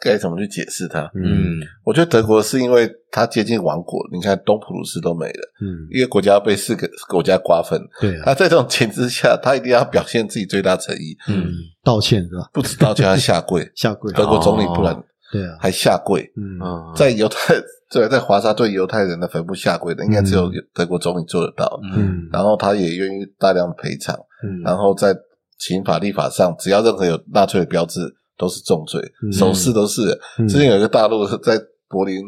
[0.01, 1.11] 该怎么去解释它？
[1.15, 12.49] 嗯，我觉得德国是因为它接近亡国，你看东普鲁士都没了，嗯，一个国家被四个国家瓜分，对啊，他在这种情之下，他一定要表现自己最大诚意，嗯，道歉是吧？
[12.53, 16.59] 不止道歉，要下跪， 下跪，德国总理哦不然对啊，还下跪，嗯。
[16.63, 16.93] 嗯。
[16.95, 17.55] 在犹太
[17.91, 21.81] 对在华沙对犹太人的坟墓下跪的，应该只有德国总理做得到。
[21.95, 22.29] 嗯。
[22.33, 24.61] 然后他也愿意大量赔偿，嗯。
[24.63, 25.17] 然后在
[25.59, 28.01] 刑法立法上，只要任何有纳粹的标志
[28.37, 29.33] 都是重罪，嗯。
[29.33, 30.03] 手势都是。
[30.39, 30.49] 嗯。
[30.49, 32.21] 之前有一个大陆在柏林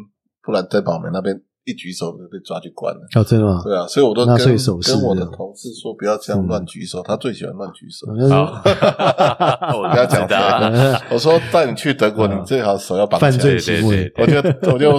[0.43, 3.01] 布兰登堡门那边一举手就被抓去关了。
[3.15, 3.61] 哦，真的吗？
[3.63, 8.07] 对啊，所以我都跟跟我的同事说，不要这样乱举手，他最喜欢乱举手。
[8.31, 8.63] 好。
[9.77, 13.31] 我不要讲知道呃我说带你去德国，你最好手要绑起来。
[13.31, 14.37] 犯罪对行为，我就
[14.73, 14.93] 我就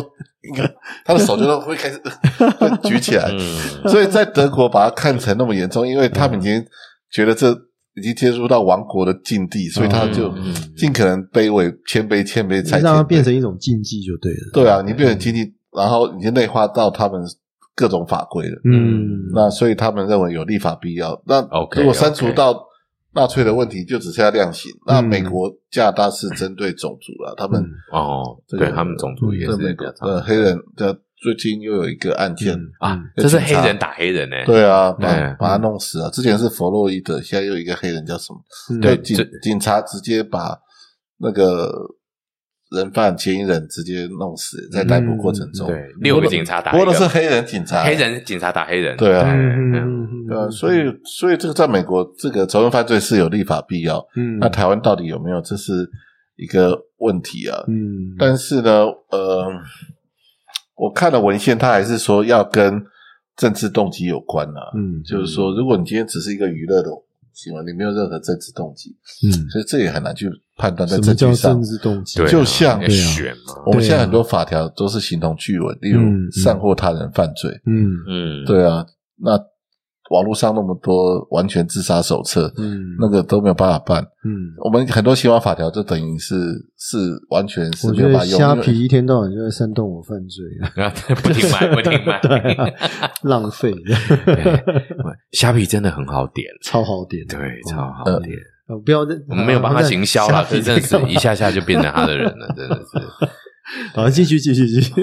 [0.43, 0.71] 应该
[1.03, 1.99] 他的手就会开始
[2.59, 3.89] 会举起来，嗯。
[3.89, 6.63] 所以在德国把它看成那么严重，因为他们已经
[7.11, 7.51] 觉得这
[7.99, 14.49] 已经接触到亡国的境地，所以他就嗯尽可能卑微、谦卑、谦卑才让它变成一种禁忌就对了。
[14.53, 17.21] 对啊，你变成禁忌，然后已经内化到他们
[17.75, 18.59] 各种法规了。
[18.63, 21.21] 嗯，那所以他们认为有立法必要。
[21.27, 22.65] 那 OK，如果删除到
[23.13, 24.71] 纳粹的问题，就只剩下量刑。
[24.85, 34.37] 那美国、加拿大是针对种族了，他们嗯哦，这个对他们种族也是在美国呃黑人的最近又有一个案件，嗯啊，这是黑人打黑人呢。
[34.45, 36.09] 对啊，把对把他弄死了。
[36.11, 38.39] 之前是弗洛伊德，现在又有一个黑人叫什么？
[38.71, 40.57] 嗯对，警警察直接把
[41.17, 41.69] 那个
[42.71, 53.97] 人犯嫌疑人直接弄死，在逮捕过程中，对，六个警察打不过都是黑人警察，黑人警察打黑人，对啊嗯嗯嗯对啊，所以所以这个在美国，这个仇恨犯罪是有立法必要。
[54.15, 55.41] 嗯，那台湾到底有没有？
[55.41, 55.73] 这是
[56.37, 57.57] 一个问题啊。
[57.67, 59.47] 嗯，但是呢，呃，
[60.79, 62.81] 我看了文献，他还是说要跟
[63.35, 64.71] 政治动机有关啊。
[64.75, 66.89] 嗯就是说，如果你今天只是一个娱乐的
[67.33, 68.95] 行为，你没有任何政治动机，
[69.27, 71.63] 嗯，所以这也很难去判断在什么叫证据上政。
[71.63, 72.25] 治动机？
[72.27, 77.51] 就像选嘛，我们现在很多法条都是形同具文，例如善或他人犯罪。
[77.65, 78.85] 嗯嗯，对啊，
[79.17, 79.37] 那
[80.09, 84.03] 网络上那么多完全自杀手册，嗯，那个都没有办法办。
[84.23, 86.35] 嗯，我们很多刑法法条就等于是
[86.77, 86.97] 是
[87.29, 88.39] 完全是我觉得没有办法用。
[88.39, 90.45] 虾皮一天到晚就在煽动我犯罪，
[91.23, 92.19] 不停买， 不停买。
[92.21, 92.67] 对啊，
[93.23, 93.71] 浪费，
[94.25, 94.63] 对
[95.31, 98.35] 虾皮真的很好点，超好点，对，超好呃点。
[98.67, 103.29] 呃，不要我们没有帮他行销了，虾皮可是真的是一下下就变成他的人了，真的是。
[103.93, 104.93] 好，继续继续继续，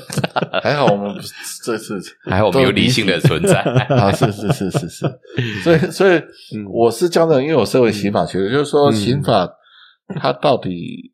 [0.62, 1.32] 还好我们不是
[1.64, 3.60] 这次还好我们有理性的存在。
[3.60, 5.06] 啊，是是是是是，
[5.62, 6.16] 所以所以
[6.56, 6.64] 嗯。
[6.72, 8.92] 我是这样的，因为我身为刑法学的，就是说嗯。
[8.92, 9.48] 刑法
[10.20, 11.12] 它到底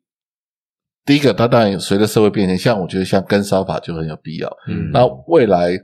[1.05, 4.49] 第一个，它当然随着社会变迁，像我觉得像跟烧法就很有必要。
[4.67, 4.89] 嗯。
[4.91, 5.77] 那未来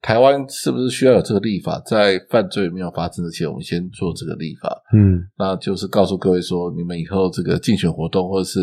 [0.00, 1.80] 台湾是不是需要有这个立法？
[1.86, 5.20] 在犯罪没有发生之前，我们先做这个立法，嗯。
[5.38, 8.60] 那就是告诉各位说，你们以后这个竞选活动或者是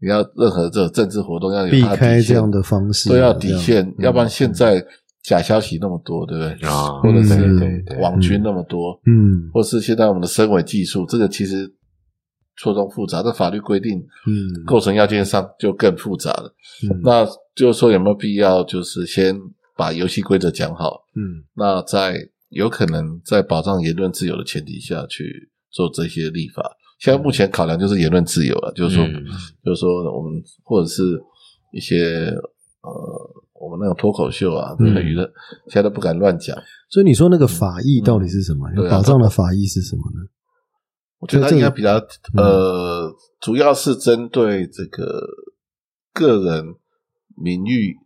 [0.00, 4.86] 你要任何这个政治活动要有避开这样的方式都要底线，要不然现嗯在
[5.24, 6.68] 假消息那么多，对不对？
[6.68, 11.68] 啊或者是嗯对对网军那么多，嗯或是现在我们的升维技术，这个其实
[12.56, 16.54] 错综复杂，这法律规定嗯构成要件上就更复杂了。
[16.88, 19.36] 嗯那就是说有没有必要，就是先
[19.76, 22.16] 把游戏规则讲好，嗯那在
[22.50, 26.62] 有可能在保障言论自由的前提下去做这些立法。
[26.98, 29.24] 现在目前考量就是言论自由了，就是说，嗯
[29.64, 31.02] 就是说我们或者是
[31.72, 32.26] 一些
[32.82, 32.90] 呃，
[33.54, 35.24] 我们那种脱口秀啊，这个娱乐，
[35.66, 36.56] 现在都不敢乱讲。
[36.90, 38.68] 所以你说那个法益到底是什么？
[38.90, 40.28] 保障的法益是什么呢？
[41.20, 42.00] 我觉得应该比较
[42.36, 45.20] 呃，主要是针对这个
[46.12, 46.64] 个人
[47.36, 47.96] 名誉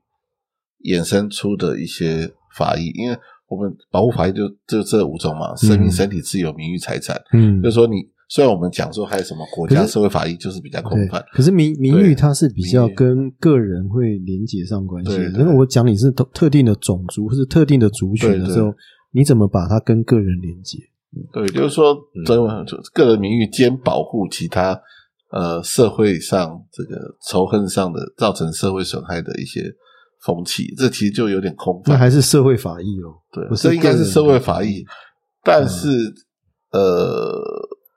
[0.85, 7.23] 衍生出的一些法益，因为我们保护法益就就这五种嘛，生命、身体、自由、名誉、财产。
[7.35, 7.97] 嗯就是说你，
[8.33, 15.19] 虽然我们讲说还有什么国家社会法益，就是比较空对泛。，可是名名誉它是比较跟个人会连结上关系的。
[15.19, 18.73] 对对因为我讲你是特特定的种族或是特定的族群的时候，
[19.11, 20.79] 你怎么把它跟个人连接？
[21.31, 21.95] 对，就是说
[22.95, 24.81] 个人名誉兼保护其他
[25.31, 29.61] 呃社会上这个仇恨上的造成社会损害的一些
[30.25, 31.93] 风气，这其实就有点空泛。
[31.93, 33.13] 那还是社会法益哦。
[33.31, 34.83] 对不，是这应该是社会法益，
[35.45, 35.91] 但是、
[36.71, 37.39] 呃，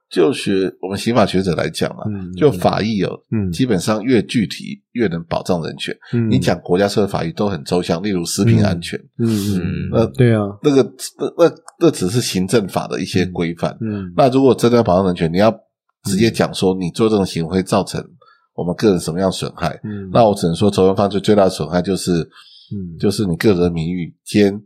[0.09, 3.51] 就学我们刑法学者来讲嘛，嗯就法益哦，嗯。
[3.51, 5.95] 基本上越具体越能保障人权。
[6.13, 6.29] 嗯。
[6.29, 10.83] 你讲国家社会法益都很抽象，例如食品安全，嗯嗯嗯那对啊，那个
[11.17, 13.75] 那那那只是行政法的一些规范。
[13.81, 14.13] 嗯。
[14.15, 15.51] 那如果真的要保障人权，你要
[16.03, 18.01] 直接讲说你做这种行为会造成
[18.53, 20.09] 我们个人什么样损害，嗯。
[20.13, 22.95] 那我只能说仇恨犯罪最大的损害就是，嗯。
[22.99, 24.61] 就是你个人名誉兼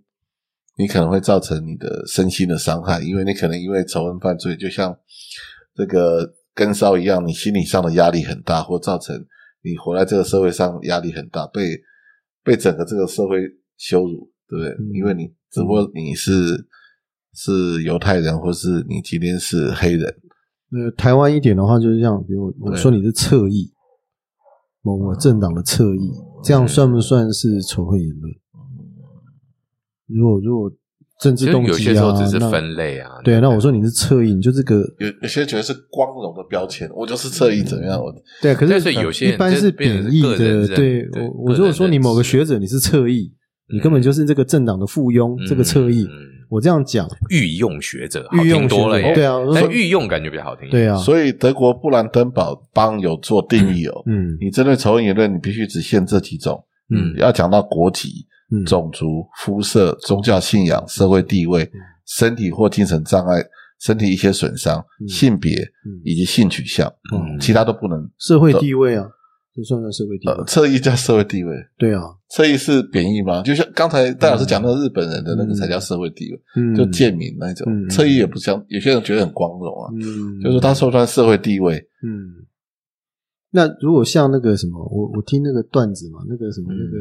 [0.79, 4.97] 你可能会造成你的身心的伤害，因为你可能因为仇恨犯罪，就像
[5.75, 9.13] 这个根烧一样，你心理上的压力很大，或造成
[9.61, 11.77] 你活在这个社会上压力很大，被
[12.45, 13.41] 被整个这个社会
[13.77, 14.69] 羞辱，对不对？
[14.79, 16.31] 嗯因为你只不过你是
[17.33, 20.15] 是犹太人，或是你今天是黑人，
[20.69, 23.73] 那台湾一点的话，就是像比如我对说你是侧翼，
[24.81, 26.09] 某某政党的侧翼，
[26.41, 28.33] 这样算不算是仇恨言论？
[30.09, 30.71] 如果如果
[31.21, 33.09] 政治动机啊，有些时候只是那分类啊。
[33.23, 37.99] 对，啊那我说你是侧翼，你就这个有有些觉得是光荣的标签，我就是侧翼怎么样？
[38.01, 40.37] 我对，可但是是有些人一般是贬义的。
[40.67, 43.31] 对对我，我如果说你某个学者你是侧翼，
[43.73, 46.03] 你根本就是这个政党的附庸，这个侧翼。
[46.03, 49.37] 嗯我这样讲，御用学者，好御用听多了对啊
[49.69, 50.67] 御用感觉比较好听。
[50.71, 56.59] 对啊，所以德国布兰登堡邦有做定义哦，嗯你针对仇恨言论，你必须只限这几种。
[56.89, 58.28] 嗯要讲到国籍、嗯
[58.65, 61.69] 种族、肤色、宗教信仰、社会地位、
[62.05, 63.43] 身体或精神障碍、
[63.79, 65.07] 身体一些损伤、嗯。
[65.07, 66.01] 性别嗯。
[66.03, 67.39] 以及性取向，嗯。
[67.39, 68.09] 其他都不能。
[68.17, 69.07] 社会地位啊，
[69.55, 70.33] 这算不算社会地位？
[70.33, 70.43] 呃，？
[70.45, 73.41] 侧翼叫社会地位，对啊，侧翼是贬义吗？
[73.43, 77.89] 就像刚才戴老师讲到日本人的那个嗯才叫社会地位，嗯，就贱民那种嗯。
[77.89, 82.45] 侧翼也不像有些人觉得很光荣啊，嗯，就是他受到社会地位，嗯，
[83.51, 86.97] 那如果像那个什么，我我听那个段子嘛，那个什么嗯那个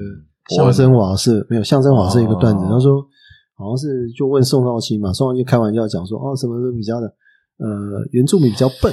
[0.49, 3.03] 相声瓦舍没有相声瓦舍一个段子，哦他说
[3.55, 7.07] 好像是就问宋少卿嘛，宋少卿开玩笑讲说哦什么是比较的
[7.59, 8.93] 呃原住民比较笨。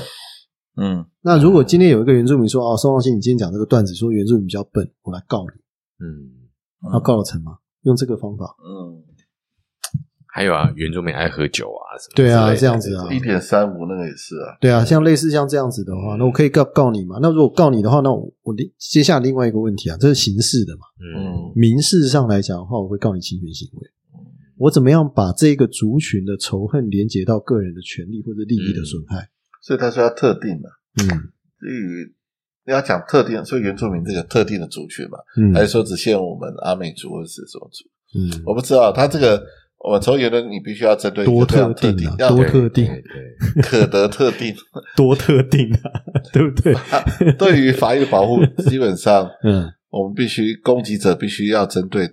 [0.78, 7.60] 嗯，那如果今天有一个原住民说哦宋少卿你今天讲这个段子说原住民比较笨，我来告你，嗯，他告得成吗？
[7.84, 8.56] 用这个方法？
[8.66, 9.05] 嗯，
[10.36, 17.18] 还有啊，原住民爱喝酒啊，什么对啊这样子啊一点三五那个也是啊，对啊，像类似像这样子的话，那我可以告告你嘛？
[17.22, 20.82] 那如果告你的话，那我我另接下来另外一个问题啊，这是刑事的嘛？
[21.00, 23.88] 嗯嗯民事上来讲的话，我会告你侵权行为。
[24.58, 29.30] 我怎么样把这个族群的仇恨连接到个人的权利或者利益的损害？
[29.62, 30.70] 所以他说要特定的，
[31.02, 31.08] 嗯
[31.62, 32.14] 至于
[32.66, 37.86] 你要讲特定，所以原住民这个特定的族群嘛，嗯还是说只限我们阿美族或者是什么族？
[38.18, 39.42] 嗯，我不知道，他这个
[39.86, 42.90] 我们从言论你必须要针对多特定要多特定，
[43.62, 44.54] 可得特定。
[44.98, 45.92] 多特定啊，
[46.34, 46.74] 对不对？
[47.38, 52.10] 对于法律保护，基本上嗯我们必须攻击者必须要针对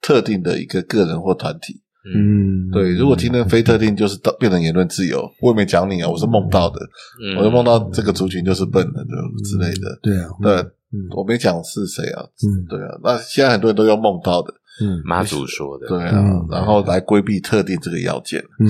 [0.00, 1.82] 特定的一个个人或团体。
[2.14, 5.28] 嗯，对，如果今天非特定，就是到变成言论自由。
[5.40, 6.78] 我也没讲你啊，我是梦到的，
[7.20, 9.98] 嗯我就梦到这个族群就是笨的，对之类的。
[10.00, 10.52] 对啊，对，
[10.94, 12.22] 嗯我没讲是谁啊。
[12.22, 18.42] 嗯对啊，那现在很多人都用梦到的，嗯妈祖说的，对啊嗯，然后来规避特定这个要件。
[18.60, 18.68] 嗯。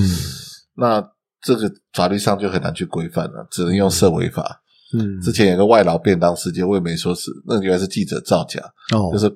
[0.79, 1.03] 那
[1.41, 4.61] 这个法律上就很难去规范了，只能用涉违法。
[4.95, 8.61] 嗯，之前有个外劳便当事件，我也没说是，那原来是记者造假，
[8.95, 9.29] 哦，就是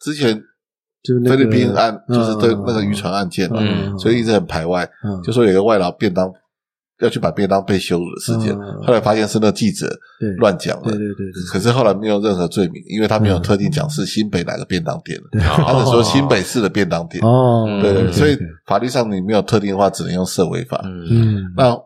[0.00, 0.40] 之前
[1.02, 3.98] 就那个菲律宾案，就是这嗯那个渔船案件嘛，嗯。
[3.98, 5.20] 所以一直很排外，嗯。
[5.22, 6.30] 就说有个外劳便当
[7.00, 8.82] 要去把便当被羞辱的事件，嗯。
[8.82, 9.88] 后来发现是那记者
[10.18, 10.30] 对。
[10.36, 15.40] 乱讲的对，对对对，可是后来没有任何罪名，因为他没有嗯特定讲是新北哪个便当店，对。
[15.40, 18.36] 他只说新北市的便当店，哦，对所以
[18.66, 20.82] 法律上你没有特定的话，只能用涉违法。
[21.56, 21.76] 那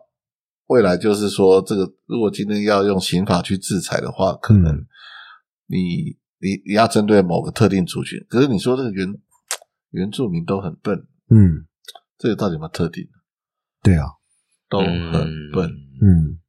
[0.67, 4.85] 未来就是说，这个如果今天要用刑法去制裁的话，可能嗯。
[5.67, 5.77] 你
[6.41, 9.07] 你你要针对某个特定族群，可是你说这个原
[9.91, 10.97] 原住民都很笨，
[11.29, 11.63] 嗯，
[12.17, 13.05] 这个到底有没有特定？
[13.81, 14.05] 对啊，
[14.71, 15.69] 都很笨。
[16.01, 16.39] 嗯，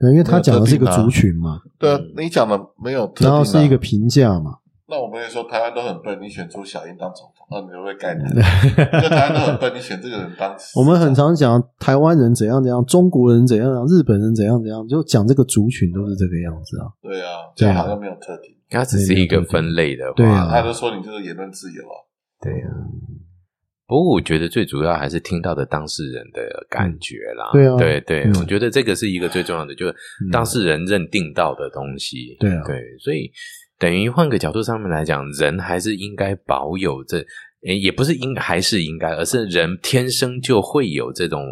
[0.00, 4.56] 对，因为他讲的是一个族群嘛，对啊嗯，你讲的没有特、啊，然后是一个评价嘛，
[4.88, 8.26] 那我们也说台湾都很笨，你选出小英当总统，那你会不会盖台？
[9.00, 16.90] 就台湾都很笨，你选这个人当，我们很常讲台湾人怎样怎样，中国人怎样怎样，日本人怎样怎样，就讲这个族群都是这个样子啊。
[17.00, 18.56] 对啊，对啊这样好像没有特定。
[18.68, 21.94] 它只是一个分类的话，对啊他都说你这个言论自由啊，
[22.40, 22.70] 对啊。
[23.90, 27.50] 不过我觉得最主要还是听到的当事人的感觉啦。
[27.52, 29.94] 对啊对对，嗯我觉得这个是一个最重要的，就是
[30.30, 32.36] 当事人认定到的东西。
[32.38, 33.28] 对啊对，所以
[33.80, 37.26] 等于换个角度上面来讲，人还是应该保有这，
[37.62, 41.44] 也不是应还是应该，而是人天生就会有这种。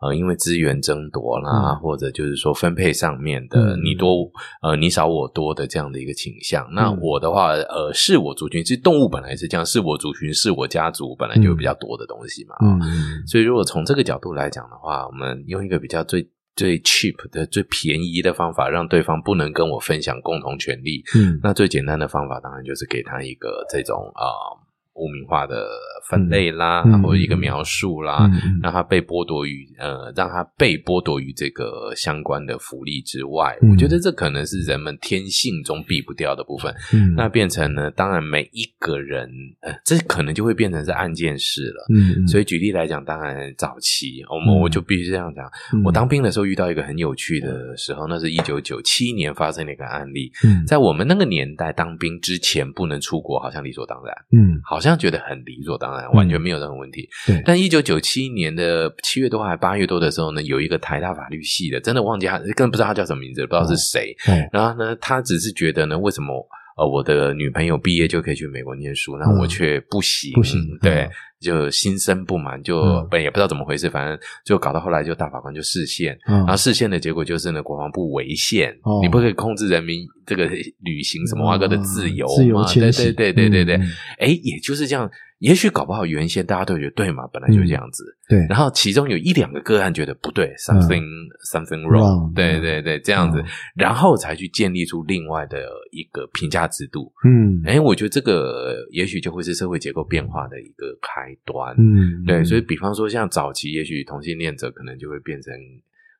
[0.00, 4.30] 呃，因为资源争夺啦，嗯或者就是说分配上面的嗯你多
[4.62, 6.66] 呃你少我多的这样的一个倾向。
[6.72, 12.56] 那嗯我的话，呃，是我族群，其实动物本来是这样，是我族群，是我家族本来就有比较多的东西嘛。
[12.62, 12.80] 嗯，
[13.26, 16.26] 所以如果从这个角度来讲的话，我们用一个比较最
[16.56, 21.02] 最 cheap 的、最便宜的方法，让对方不能跟我分享共同权利。
[21.14, 24.59] 嗯那最简单的方法，当然就是给他一个这种啊、呃
[25.00, 25.66] 污名化的
[26.08, 28.30] 分类啦，嗯或者一个描述啦。
[28.44, 36.74] 嗯让他被剥夺于呃，让他被剥夺于这个相关的福利之外，嗯我觉得这可能是人们天性中避不掉的部分。
[36.92, 39.30] 嗯那变成呢，当然每一个人，
[39.60, 41.86] 呃，这可能就会变成是案件式了。
[41.94, 45.46] 嗯，所以举例来讲，当然早期我们嗯我就必须这样讲。
[45.72, 50.30] 嗯我当兵的时候遇到一个很有趣的时候，那是一九九七年发生的一个案例。
[50.44, 57.08] 嗯在我们那个年代，当兵之前不能出国，好像理所当然，嗯好像觉得很理所当然，完全没有任何问题。
[57.26, 64.16] 对但一九九七年的七月多还八月多的时候呢，有一个台大法律系的，真的忘记他，根本不知道他叫什么名字，不知道是谁。
[64.28, 66.34] 哦然后呢，他只是觉得呢，为什么
[66.76, 70.32] 呃我的女朋友毕业就可以去美国念书，那嗯我却不行？
[70.32, 71.10] 不行对嗯，
[71.40, 73.08] 就心生不满，就嗯。
[73.10, 76.38] 本也不知道怎么回事，反正就搞到后来就大法官就释宪，嗯。
[76.38, 79.00] 然后释宪的结果就是呢，国防部违宪，哦。
[79.02, 80.46] 你不可以控制人民这个
[80.80, 82.62] 旅行什么哇哥的自由嘛，自由
[82.92, 85.10] 对对对对对对嗯嗯，哎，也就是这样。
[85.40, 91.02] 也许搞不好原先大家都觉得对嘛，本来就这样子，对，然后其中有一两个个案觉得不对，something、
[91.50, 92.60] something Wrong，wrong，对嗯。
[92.60, 93.46] 对对，这样子，嗯。
[93.74, 97.10] 然后才去建立出另外的一个评价制度。
[97.24, 97.62] 嗯。
[97.64, 101.74] 哎，我觉得这个也许就会是社会结构变化的一个开端。
[101.78, 105.52] 嗯对，所以比方说像早期，也许同性恋者可能就会变成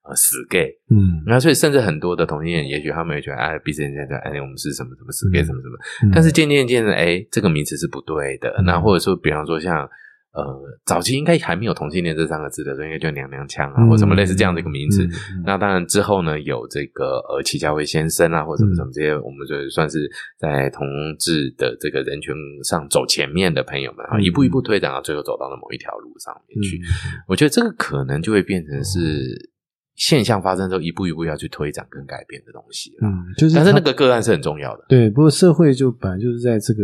[0.02, 1.22] 呃死 gay，嗯。
[1.26, 5.44] 那所以甚至很多的同性恋，也许他们也觉得哎，彼此之间的哎，我们是什么什么死 gay 嗯。
[5.44, 6.10] 什么什么，嗯。
[6.14, 8.50] 但是渐渐渐的，哎，这个名词是不对的。
[8.58, 8.64] 嗯。
[8.64, 9.88] 那或者说，比方说像
[10.32, 10.44] 呃，
[10.86, 15.04] 早期应该还没有同性恋这三个字的时候，应该叫娘娘腔啊，嗯或什么类似这样的一个名词。
[15.04, 20.08] 嗯嗯那当然之后呢，有这个呃齐家威先生啊，或什么什么这些，我们就算是
[20.38, 20.86] 在同
[21.18, 26.80] 志的这个人群上走前面的朋友们啊，嗯一步一步推展到最后走到了某一条路上面去。
[27.26, 29.50] 我觉得这个可能就会变成是
[29.96, 33.08] 现象发生之后，一步一步要去推展跟改变的东西了。
[33.08, 34.84] 嗯，就是但是那个个案是很重要的。
[34.88, 36.82] 对，不过社会就本来就是在这个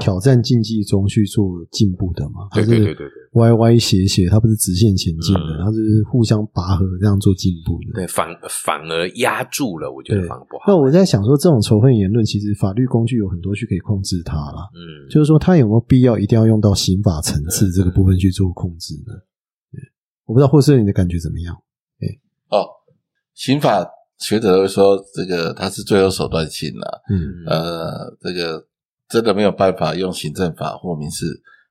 [0.00, 3.08] 挑战竞技中去做进步的嘛，它对是对对对对。
[3.32, 5.60] 歪歪斜斜，它不是直线前进的，嗯。
[5.64, 5.78] 它是
[6.10, 7.92] 互相拔河这样做进步的。
[7.94, 10.64] 对，反反而压住了，我觉得反而不好。
[10.66, 14.68] 那我在想说，这种仇恨言论，其实法律工具有很多去可以控制它啦。
[14.74, 19.12] 嗯，就是说，它有没有必要一定要用到刑法层次这个部分去做控制呢？
[19.70, 19.80] 对。
[20.24, 21.54] 我不知道霍斯你的感觉怎么样？
[22.48, 22.68] 哦，
[23.34, 23.86] 刑法
[24.18, 27.44] 学者会说这个它是最有手段性啦、嗯。
[27.46, 28.62] 呃，这个
[29.12, 31.26] 真的没有办法用行政法或民事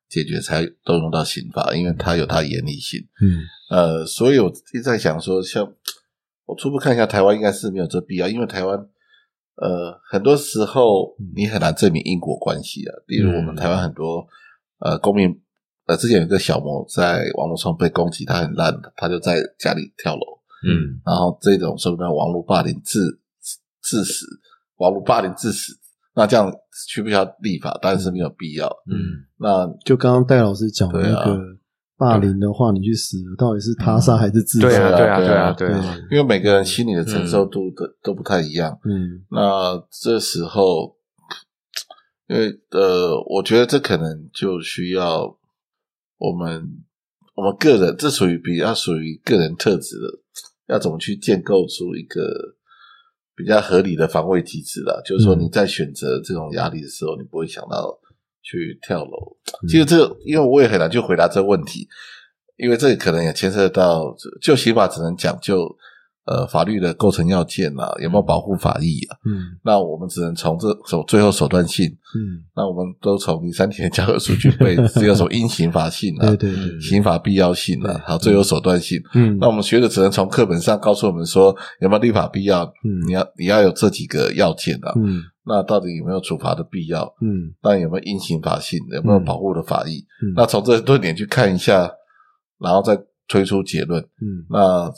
[0.07, 2.99] 解决，才都用到刑法，因为它有它严厉性。
[3.19, 3.41] 嗯。
[3.71, 5.67] 呃，所以我一直在想说，像
[6.45, 8.77] 我初步看一下，台湾应该是没有这必要，因为台湾
[9.55, 12.93] 呃很多时候你很难证明因果关系啊。
[13.07, 14.27] 例如我们台湾很多
[14.77, 15.41] 呃公民，
[15.87, 20.21] 呃之前有一个小模在网络上被攻击，他很烂，他就在家里跳楼，
[20.67, 21.01] 嗯。
[21.03, 22.99] 然后这种说不定网络霸凌致
[23.81, 24.27] 致死，
[24.75, 25.73] 网络霸凌致死，
[26.13, 26.51] 那这样
[26.87, 27.77] 需不需要立法？
[27.81, 28.67] 当然是没有必要。
[28.91, 28.95] 嗯，
[29.37, 31.39] 那就刚刚戴老师讲的那个
[31.97, 34.67] 霸凌的话，你去死了，到底是他杀还是自杀？
[34.67, 39.23] 对啊，对啊，对啊对啊，对啊，因为每个人心理的承受度都、都不太一样，嗯。
[39.29, 40.95] 那这时候
[42.27, 45.37] 因为呃，我觉得这可能就需要
[46.17, 46.65] 我们
[47.35, 50.07] 我们个人，这属于比较属于个人特质的，
[50.67, 52.19] 要怎么去建构出一个
[53.41, 55.01] 比较合理的防卫机制了。
[55.05, 57.99] 就是说你在选择这种压力的时候，你不会想到
[58.41, 59.37] 去跳楼。
[59.67, 61.87] 其实这个，因为我也很难去回答这个问题，
[62.57, 65.75] 因为这可能也牵涉到就刑法只能讲究。
[66.23, 69.17] 呃，法律的构成要件啊，有没有保护法益啊？
[69.25, 71.87] 嗯，那我们只能从这手最后手段性。
[71.87, 76.27] 嗯，那我们都从第三条教科书去背， 只有什么因刑法性啊？
[76.27, 79.01] 对对对，刑法必要性啊，还有最后手段性。
[79.15, 82.65] 嗯，那我们学者只能从课本上告诉我们说，有没有立法必要？
[82.65, 84.93] 嗯，你要你要有这几个要件啊。
[84.97, 87.03] 嗯，那到底有没有处罚的必要？
[87.21, 88.77] 嗯，那有没有因刑法性？
[88.93, 90.05] 有没有保护的法益？
[90.23, 91.91] 嗯那从这论点去看一下，
[92.59, 92.95] 然后再
[93.27, 93.99] 推出结论。
[94.21, 94.91] 嗯那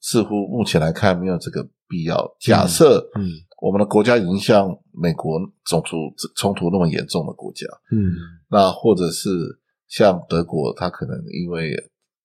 [0.00, 2.36] 似乎目前来看没有这个必要。
[2.40, 3.28] 假设嗯
[3.62, 5.96] 我们的国家已经像美国种族
[6.36, 8.10] 冲突那么严重的国家，嗯
[8.48, 9.28] 那或者是
[9.86, 11.74] 像德国，它可能因为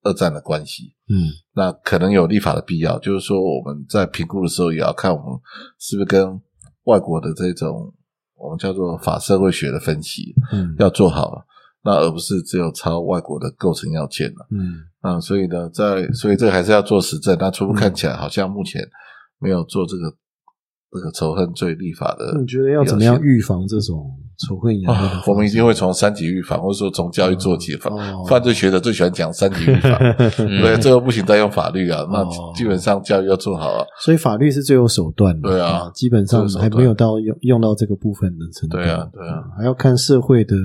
[0.04, 2.98] 二战的关系，嗯那可能有立法的必要。
[3.00, 5.40] 就是说，我们在评估的时候也要看我们
[5.78, 6.40] 是不是跟
[6.86, 7.94] 外国的这种
[8.38, 11.44] 我们叫做法社会学的分析嗯要做好，
[11.84, 14.48] 那而不是只有抄外国的构成要件了。
[14.52, 14.76] 嗯
[15.06, 17.38] 啊，所以呢，在所以这个还是要做实证。
[17.40, 18.82] 那初步看起来好像目前
[19.40, 20.12] 没有做这个
[20.92, 22.32] 这个仇恨罪立法的。
[22.34, 24.10] 那你觉得要怎么样预防这种
[24.48, 24.74] 仇恨？
[25.28, 27.76] 我们一定会从三级预防，或者说从教育做起。
[27.76, 29.92] 犯哦犯罪学者最喜欢讲三级预防，
[30.40, 32.06] 嗯对，这个不行再用法律啊。
[32.12, 33.86] 那哦基本上教育要做好啊。
[34.02, 38.78] 所以法律是最有手段的，对啊基本上还没有到用用到这个部分的程度。
[38.78, 40.56] 对啊对啊嗯，还要看社会的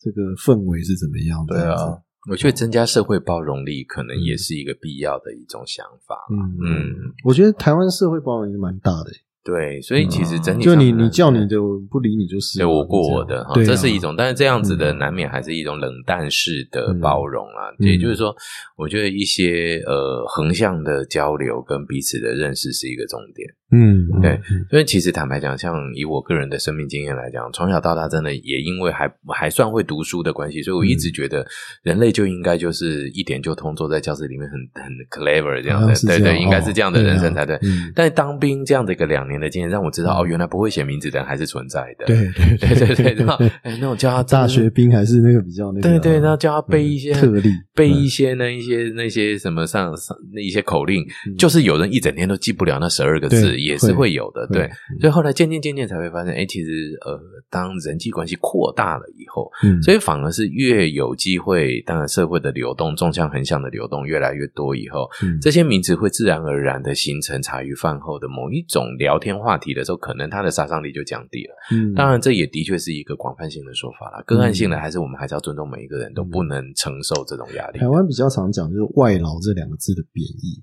[0.00, 1.54] 这个氛围是怎么样的。
[1.54, 1.98] 对啊，
[2.30, 6.16] 我觉得增加社会包容力，可能也是一个必要的一种想法。
[6.30, 6.94] 嗯嗯，
[7.24, 9.10] 我觉得台湾社会包容力蛮大的，
[9.44, 14.98] 对，所以其实整体就你你叫你的，我不理你就是我过我的哈，这是一种，但是这样子的嗯。
[14.98, 17.00] 难免还是一种冷淡式的嗯。
[17.00, 17.74] 包容啊。
[17.80, 17.88] 嗯。
[17.88, 18.32] 也就是说，
[18.76, 23.48] 我觉得一些呃横向的交流跟彼此的认识是一个重点。
[23.72, 31.44] 嗯，嗯对嗯因为其实坦白讲，像以我个人的生命经验来讲，从小到大真的也因为还还算会读书的关系，所以我一嗯直觉得
[31.82, 37.58] 人类就应该就是一点就通，坐在教室里面很很 clever 这样的，对对，应该是这样的哦人生才对
[37.94, 42.06] 但当兵这样的一个两年的经验，让我知道哦，原来不会写名字的人还是存在的。
[42.06, 43.02] 对对 对。
[43.02, 43.26] 对对，
[43.62, 51.04] 哎，那种叫他大学兵还是那个比较那个，对对，那叫他背一些嗯特例背一些那一些那些什么上上那一些口令，
[51.38, 54.46] 就是有人一整天都记不了那十二个字，对也是会有的。
[54.48, 71.54] 对，嗯所以后来渐渐渐渐才会发现，哎，其实呃，当人际关系扩大了以后，嗯，所以反而是越有机会，当然社会的流动，纵向横向的流动越来越多以后，嗯这些名词会自然而然的形成茶余饭后的某一种聊天话题的时候，可能它的杀伤力就降低了。
[71.70, 74.22] 嗯当然，这也的确是一个广泛性的说法啦。
[74.26, 77.88] 个案性的，还是我们还是要尊重每一个人都不能承受这种压力台。
[77.88, 80.62] 湾比较常讲就是外劳这两个字的贬义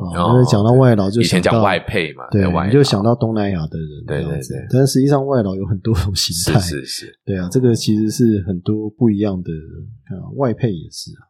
[0.00, 4.66] 因为讲到外劳就以前讲外配嘛，对，外你就想到东南亚的人对对对。
[4.70, 11.20] 但实际上外劳有很多种形是态，是是，对啊，这个其实是很多不一样的啊，外配也是啊，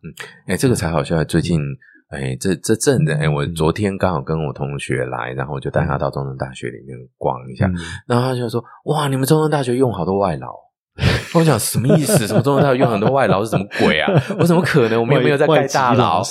[0.46, 1.24] 哎，这个才好笑。
[1.24, 1.58] 最近，
[2.08, 7.74] 哎，这这阵子，哎，我昨天刚好跟我同学来，然后我就带他到中正大学里面逛一下，嗯。
[8.06, 10.48] 然后他就说：“哇，你们中正大学用好多外劳。”
[11.34, 12.26] 我想什么意思？
[12.26, 14.10] 什么中文大学用很多外劳是什么鬼啊？
[14.38, 15.00] 我怎么可能？
[15.00, 16.22] 我们又没有在盖大楼？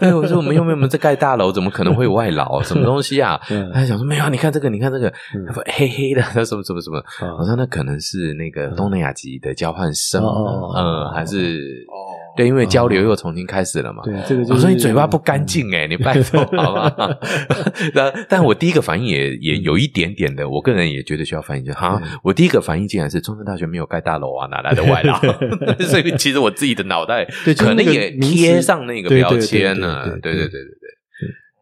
[0.00, 2.60] 对，我说我们又没有在盖大楼，怎么可能会有外劳？
[2.64, 3.40] 什么东西啊？
[3.50, 6.98] 嗯他想说没有啊，你看这个，你看这个嗯，他说黑黑的，他什么什么什么？
[7.20, 11.94] 啊我说那可能是那个东南亚籍的交换生，嗯，还是哦
[12.36, 14.02] 对，因为交流又重新开始了嘛。
[14.04, 17.18] 对，这个就是我说你嘴巴不干净哎，你拜托 好吧。
[17.94, 25.18] 但但我第一个反应也也有一点点的，我个人也觉得需要反应，就哈，我第一个反应竟然是中山大学没有盖大楼啊，哪来的外劳？
[25.80, 27.24] 所以其实我自己的脑袋
[27.56, 30.04] 可能也贴上那个标签了。
[30.20, 30.60] 对对对对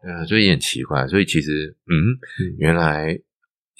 [0.03, 1.07] 对，所以也很奇怪。
[1.07, 1.95] 所以其实嗯，
[2.57, 3.17] 原来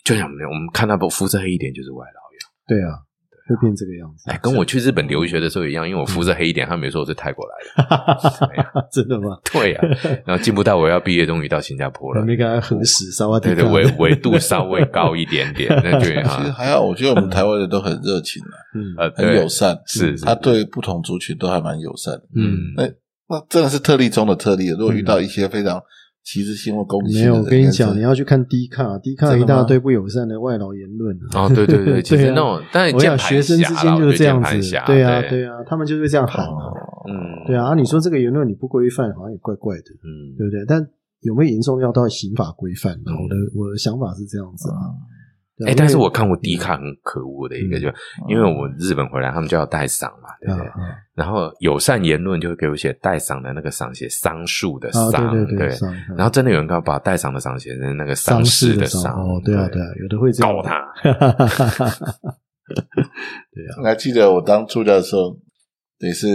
[0.04, 2.50] 就像，我们看到不肤色黑一点就是外劳呀。
[2.68, 3.00] 对啊。
[3.48, 8.86] 会变这个样子，哎，跟我去日本留学的时候一样，因为我肤色黑一点，他们也说我是泰国来的。
[8.92, 9.38] 真的吗？
[9.54, 9.82] 对呀、
[10.26, 12.22] 然后进不到我要毕业，终于到新加坡了。
[12.22, 22.24] 还没跟他核实，沙瓦迪对对，卡纬纬度稍微高一点点， 那就其实，还好，我觉得我们台湾人都很热情啊，嗯呃，很友善，是是他对不同族群都还蛮友善的。
[22.36, 22.84] 嗯，那
[23.28, 24.70] 那真的是特例中的特例。
[24.70, 25.82] 如果遇到一些非常
[26.26, 31.46] 歧视性或攻击没有，性的人，我跟你讲，你要去看低卡，低卡一大堆不友善的外劳言论啊。
[31.46, 34.60] 哦，对对对，其实那种，但是我想键盘学生之间就是这样子。
[34.88, 35.30] 对啊，对。
[35.30, 36.74] 对啊，他们就是这样喊啊，哦，
[37.08, 37.14] 嗯，
[37.46, 37.68] 对啊。
[37.68, 40.66] 啊，你说这个言论你不规范，好像也怪怪的，嗯，对不对？
[40.68, 40.82] 但
[41.22, 42.94] 有没有严重要到刑法规范？
[42.94, 43.14] 嗯。
[43.14, 44.82] 我的我的想法是这样子啊，
[45.66, 47.88] 哎，但是我看过低卡很可恶的一个，就
[48.28, 50.70] 因为我日本回来，他们就要带赏嘛，对不对？
[51.14, 60.92] 然后友善言论就会给我写带赏的那个赏写桑树的啊，桑，对对对，上然后真的有人告把带赏的赏写成那个丧事事的丧，哦，对啊对啊，有的会这样告他。
[62.66, 65.38] 对啊，我还记得我当助教的时候，
[66.00, 66.28] 也是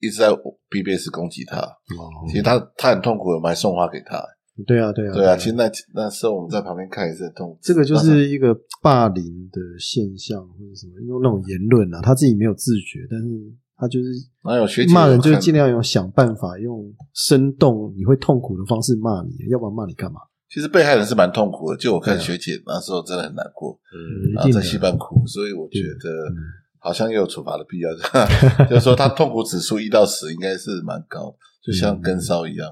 [0.00, 0.30] 一直在
[0.70, 1.58] BBS 攻击他。
[1.58, 4.16] 哦其实他他很痛苦，我们还送花给他。
[4.66, 7.58] 对啊对啊对啊，其实那那时候我们在旁边看也是很痛苦。
[7.62, 13.26] 这个就是一个霸凌的现象或者什么，用那种言论啊，他自己没有自觉，但是
[13.76, 14.10] 他就是
[14.44, 16.84] 哪有学姐骂人，就是尽量用想办法，用
[17.14, 20.20] 生动你会痛苦的方式骂你，要不然骂你干嘛？
[20.52, 26.36] 其实被害人是蛮痛苦的，就我看学姐那时候真的很难过，嗯，然后在戏班哭，所以我觉得嗯
[26.78, 27.88] 好像也有处罚的必要。
[28.68, 31.34] 就是说他痛苦指数一到十应该是蛮高，
[31.64, 32.68] 就像 跟烧一样。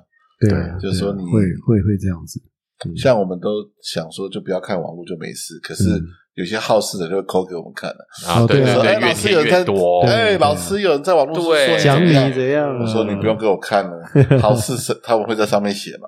[0.48, 2.40] 对就是说你会会会这样子，
[2.86, 3.48] 嗯像我们都
[3.82, 6.02] 想说就不要看网络就没事，可是嗯
[6.34, 7.98] 有些好事的就会抠给我们看了。
[8.26, 9.58] 啊，对对啊对对，说哎，老师有人在
[10.06, 12.78] 哎，老师有人在网络说讲你怎样？
[12.80, 14.00] 我说你不用给我看了，
[14.40, 16.06] 好事是他们会在上面写嘛。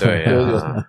[0.00, 0.24] 对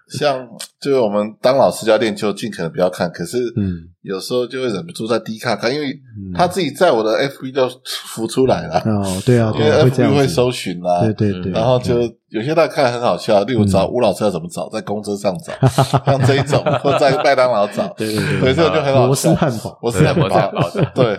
[0.08, 0.48] 就像
[0.82, 6.32] 就是我们当老师就要练就尽可能不要看，可是嗯有时候就会忍不住在低卡看，因为嗯。
[6.34, 7.70] 他自己在我的 FB 就
[8.08, 13.92] 浮出来了，哦，对啊，因为 FB 会，搜寻啦，对对对，然后就有些大家看很好笑，例如找嗯。
[13.92, 15.54] 吴老师要怎么找，在公车上找，
[16.06, 19.36] 像这一种， 或在麦当劳找，对对对对，这个就很好摩斯笑。
[19.36, 21.16] 汉堡，我是很摩斯汉堡对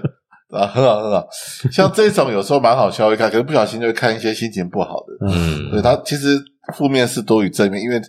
[0.51, 1.27] 啊，很好很好。
[1.71, 5.27] 像这种有时候蛮好笑，会看，可是不小心就会看一些心情不好的。
[5.29, 6.41] 嗯，对他其实
[6.75, 8.01] 负面是多于正面，因为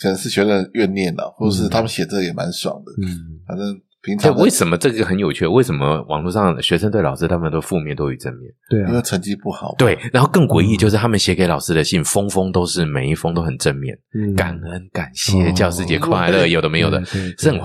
[0.00, 2.92] 可能是学生怨念了，或者是他们写这个也蛮爽的。
[3.02, 5.46] 嗯，反正平，常的为什么这个很有趣？
[5.46, 8.50] 为什么网络上学生对老师他们都负面多于正面？
[8.68, 17.60] 对啊，因为成绩不好，对，然后更诡异就是他们写给老师的信，封封都是每一封都很正面，嗯感恩感谢，哦教师节快乐，有的没有的，对对对是很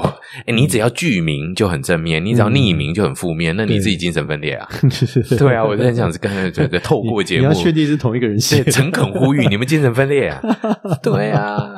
[0.45, 4.69] 哎，你只要剧名就很正面，你只要匿名就很负面，那你自己精神分裂啊？
[5.39, 8.71] 对啊，我就很想是刚才觉得透过节目你要，确定是同一个人写，的。
[8.71, 10.39] 诚恳呼吁你们精神分裂啊！
[11.01, 11.71] 对啊，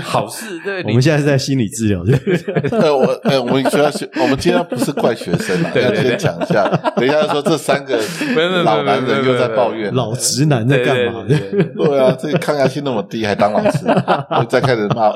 [0.00, 2.80] 好事 对，我们现在是在心理治疗，对不对。
[2.80, 7.98] 呃，我呃，我们学校学，我们今天不是怪学生啊， 要先讲一下，等一下说这三个
[8.64, 11.24] 老男人又在抱怨，老直男在干嘛？
[11.28, 13.84] 对啊，这个抗压性那么低，还当老师，
[14.48, 15.08] 再开始骂，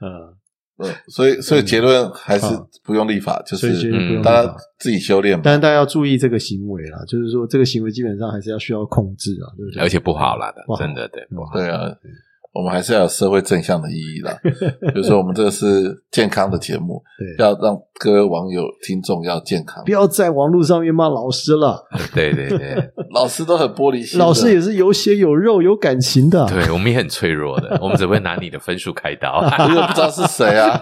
[0.00, 0.32] 嗯，
[0.78, 2.46] 呃，所以所以结论还是
[2.84, 3.90] 不用立法，就是
[4.22, 5.42] 大家自己修炼嘛。
[5.44, 9.82] 但是大家要注意这个行为啦，就是说这个行为基本上还是要需要控制啊，对不对？
[9.82, 11.52] 而且不好啦的真的对不好。
[11.54, 11.82] 对啊，
[12.52, 14.36] 我们还是要有社会正向的意义啦。
[14.92, 19.90] 比如说，我们这个是健康的节目，对，要让各位网友、听众要健康不。
[19.90, 21.82] 要在网络上面骂老师了，
[22.14, 22.76] 对对对
[23.14, 26.46] 老师都很玻璃心，老师也是有血有肉有感情的。
[26.46, 30.78] 对，我们也很脆弱的，我们只会拿你的分数开刀 我也不知道是谁啊，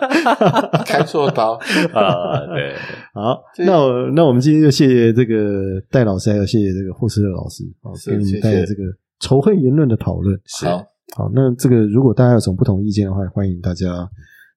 [0.84, 1.52] 开错刀。
[1.92, 2.40] 啊。
[2.54, 2.74] 对，
[3.14, 8.82] 好，那我那我们今天就谢谢这个戴老师，还有谢谢这个霍斯特老师，好，是给我们带来这个
[9.20, 10.36] 仇恨言论的讨论。
[10.46, 10.82] 是好，
[11.16, 14.08] 好，那这个如果大家有什么不同意见的话，欢迎大家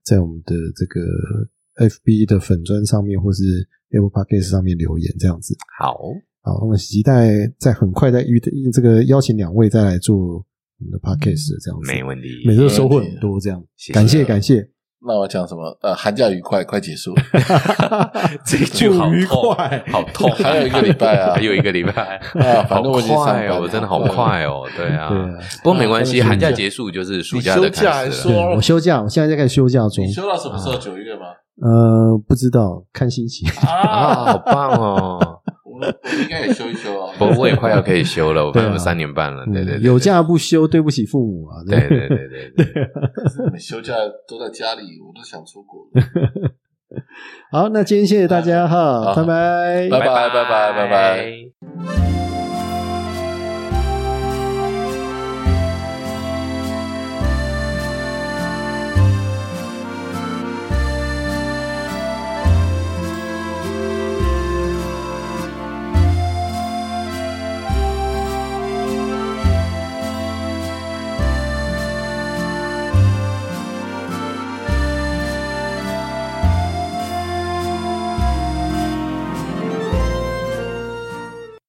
[0.04, 1.01] 在我们的这个
[1.88, 3.43] FB 的粉砖上面，或是
[3.89, 5.56] Apple Podcast 上面留言，这样子。
[5.80, 5.97] 好，
[6.41, 8.39] 好，我们期待在很快再遇
[8.72, 10.45] 这个邀请两位再来做我
[10.80, 12.43] 们的 Podcast 这样子，没问题。
[12.45, 14.70] 每次都收获很多，这样谢谢感谢感谢，
[15.06, 15.78] 那我讲什么？
[15.82, 17.22] 呃，寒假愉快，快结束了，
[18.45, 25.10] 这一句好愉痛快，好痛，还有一个礼拜啊 还有一个礼拜啊反正我已经好上班了快哦，真的好快哦，对啊。
[25.64, 28.56] 不过没关系，啊寒假结束就是暑假的开始了。
[28.56, 30.78] 我休假，我现在在开始休假中你，休到什么时候？
[30.78, 31.22] 九月吗？
[31.62, 33.47] 呃，不知道看心情。
[33.68, 35.20] 啊，好棒哦！
[36.22, 37.14] 应该也休一休啊！
[37.20, 39.80] 不，我也快要可以休了，我还有三年半了，对对。
[39.82, 41.64] 有假不休，对不起父母啊！
[41.68, 43.60] 对对对对对。
[43.60, 43.94] 休假
[44.28, 45.88] 都在家里，我都想出国。
[47.52, 52.33] 好，那今天谢谢大家哈，拜拜，拜拜拜拜拜拜。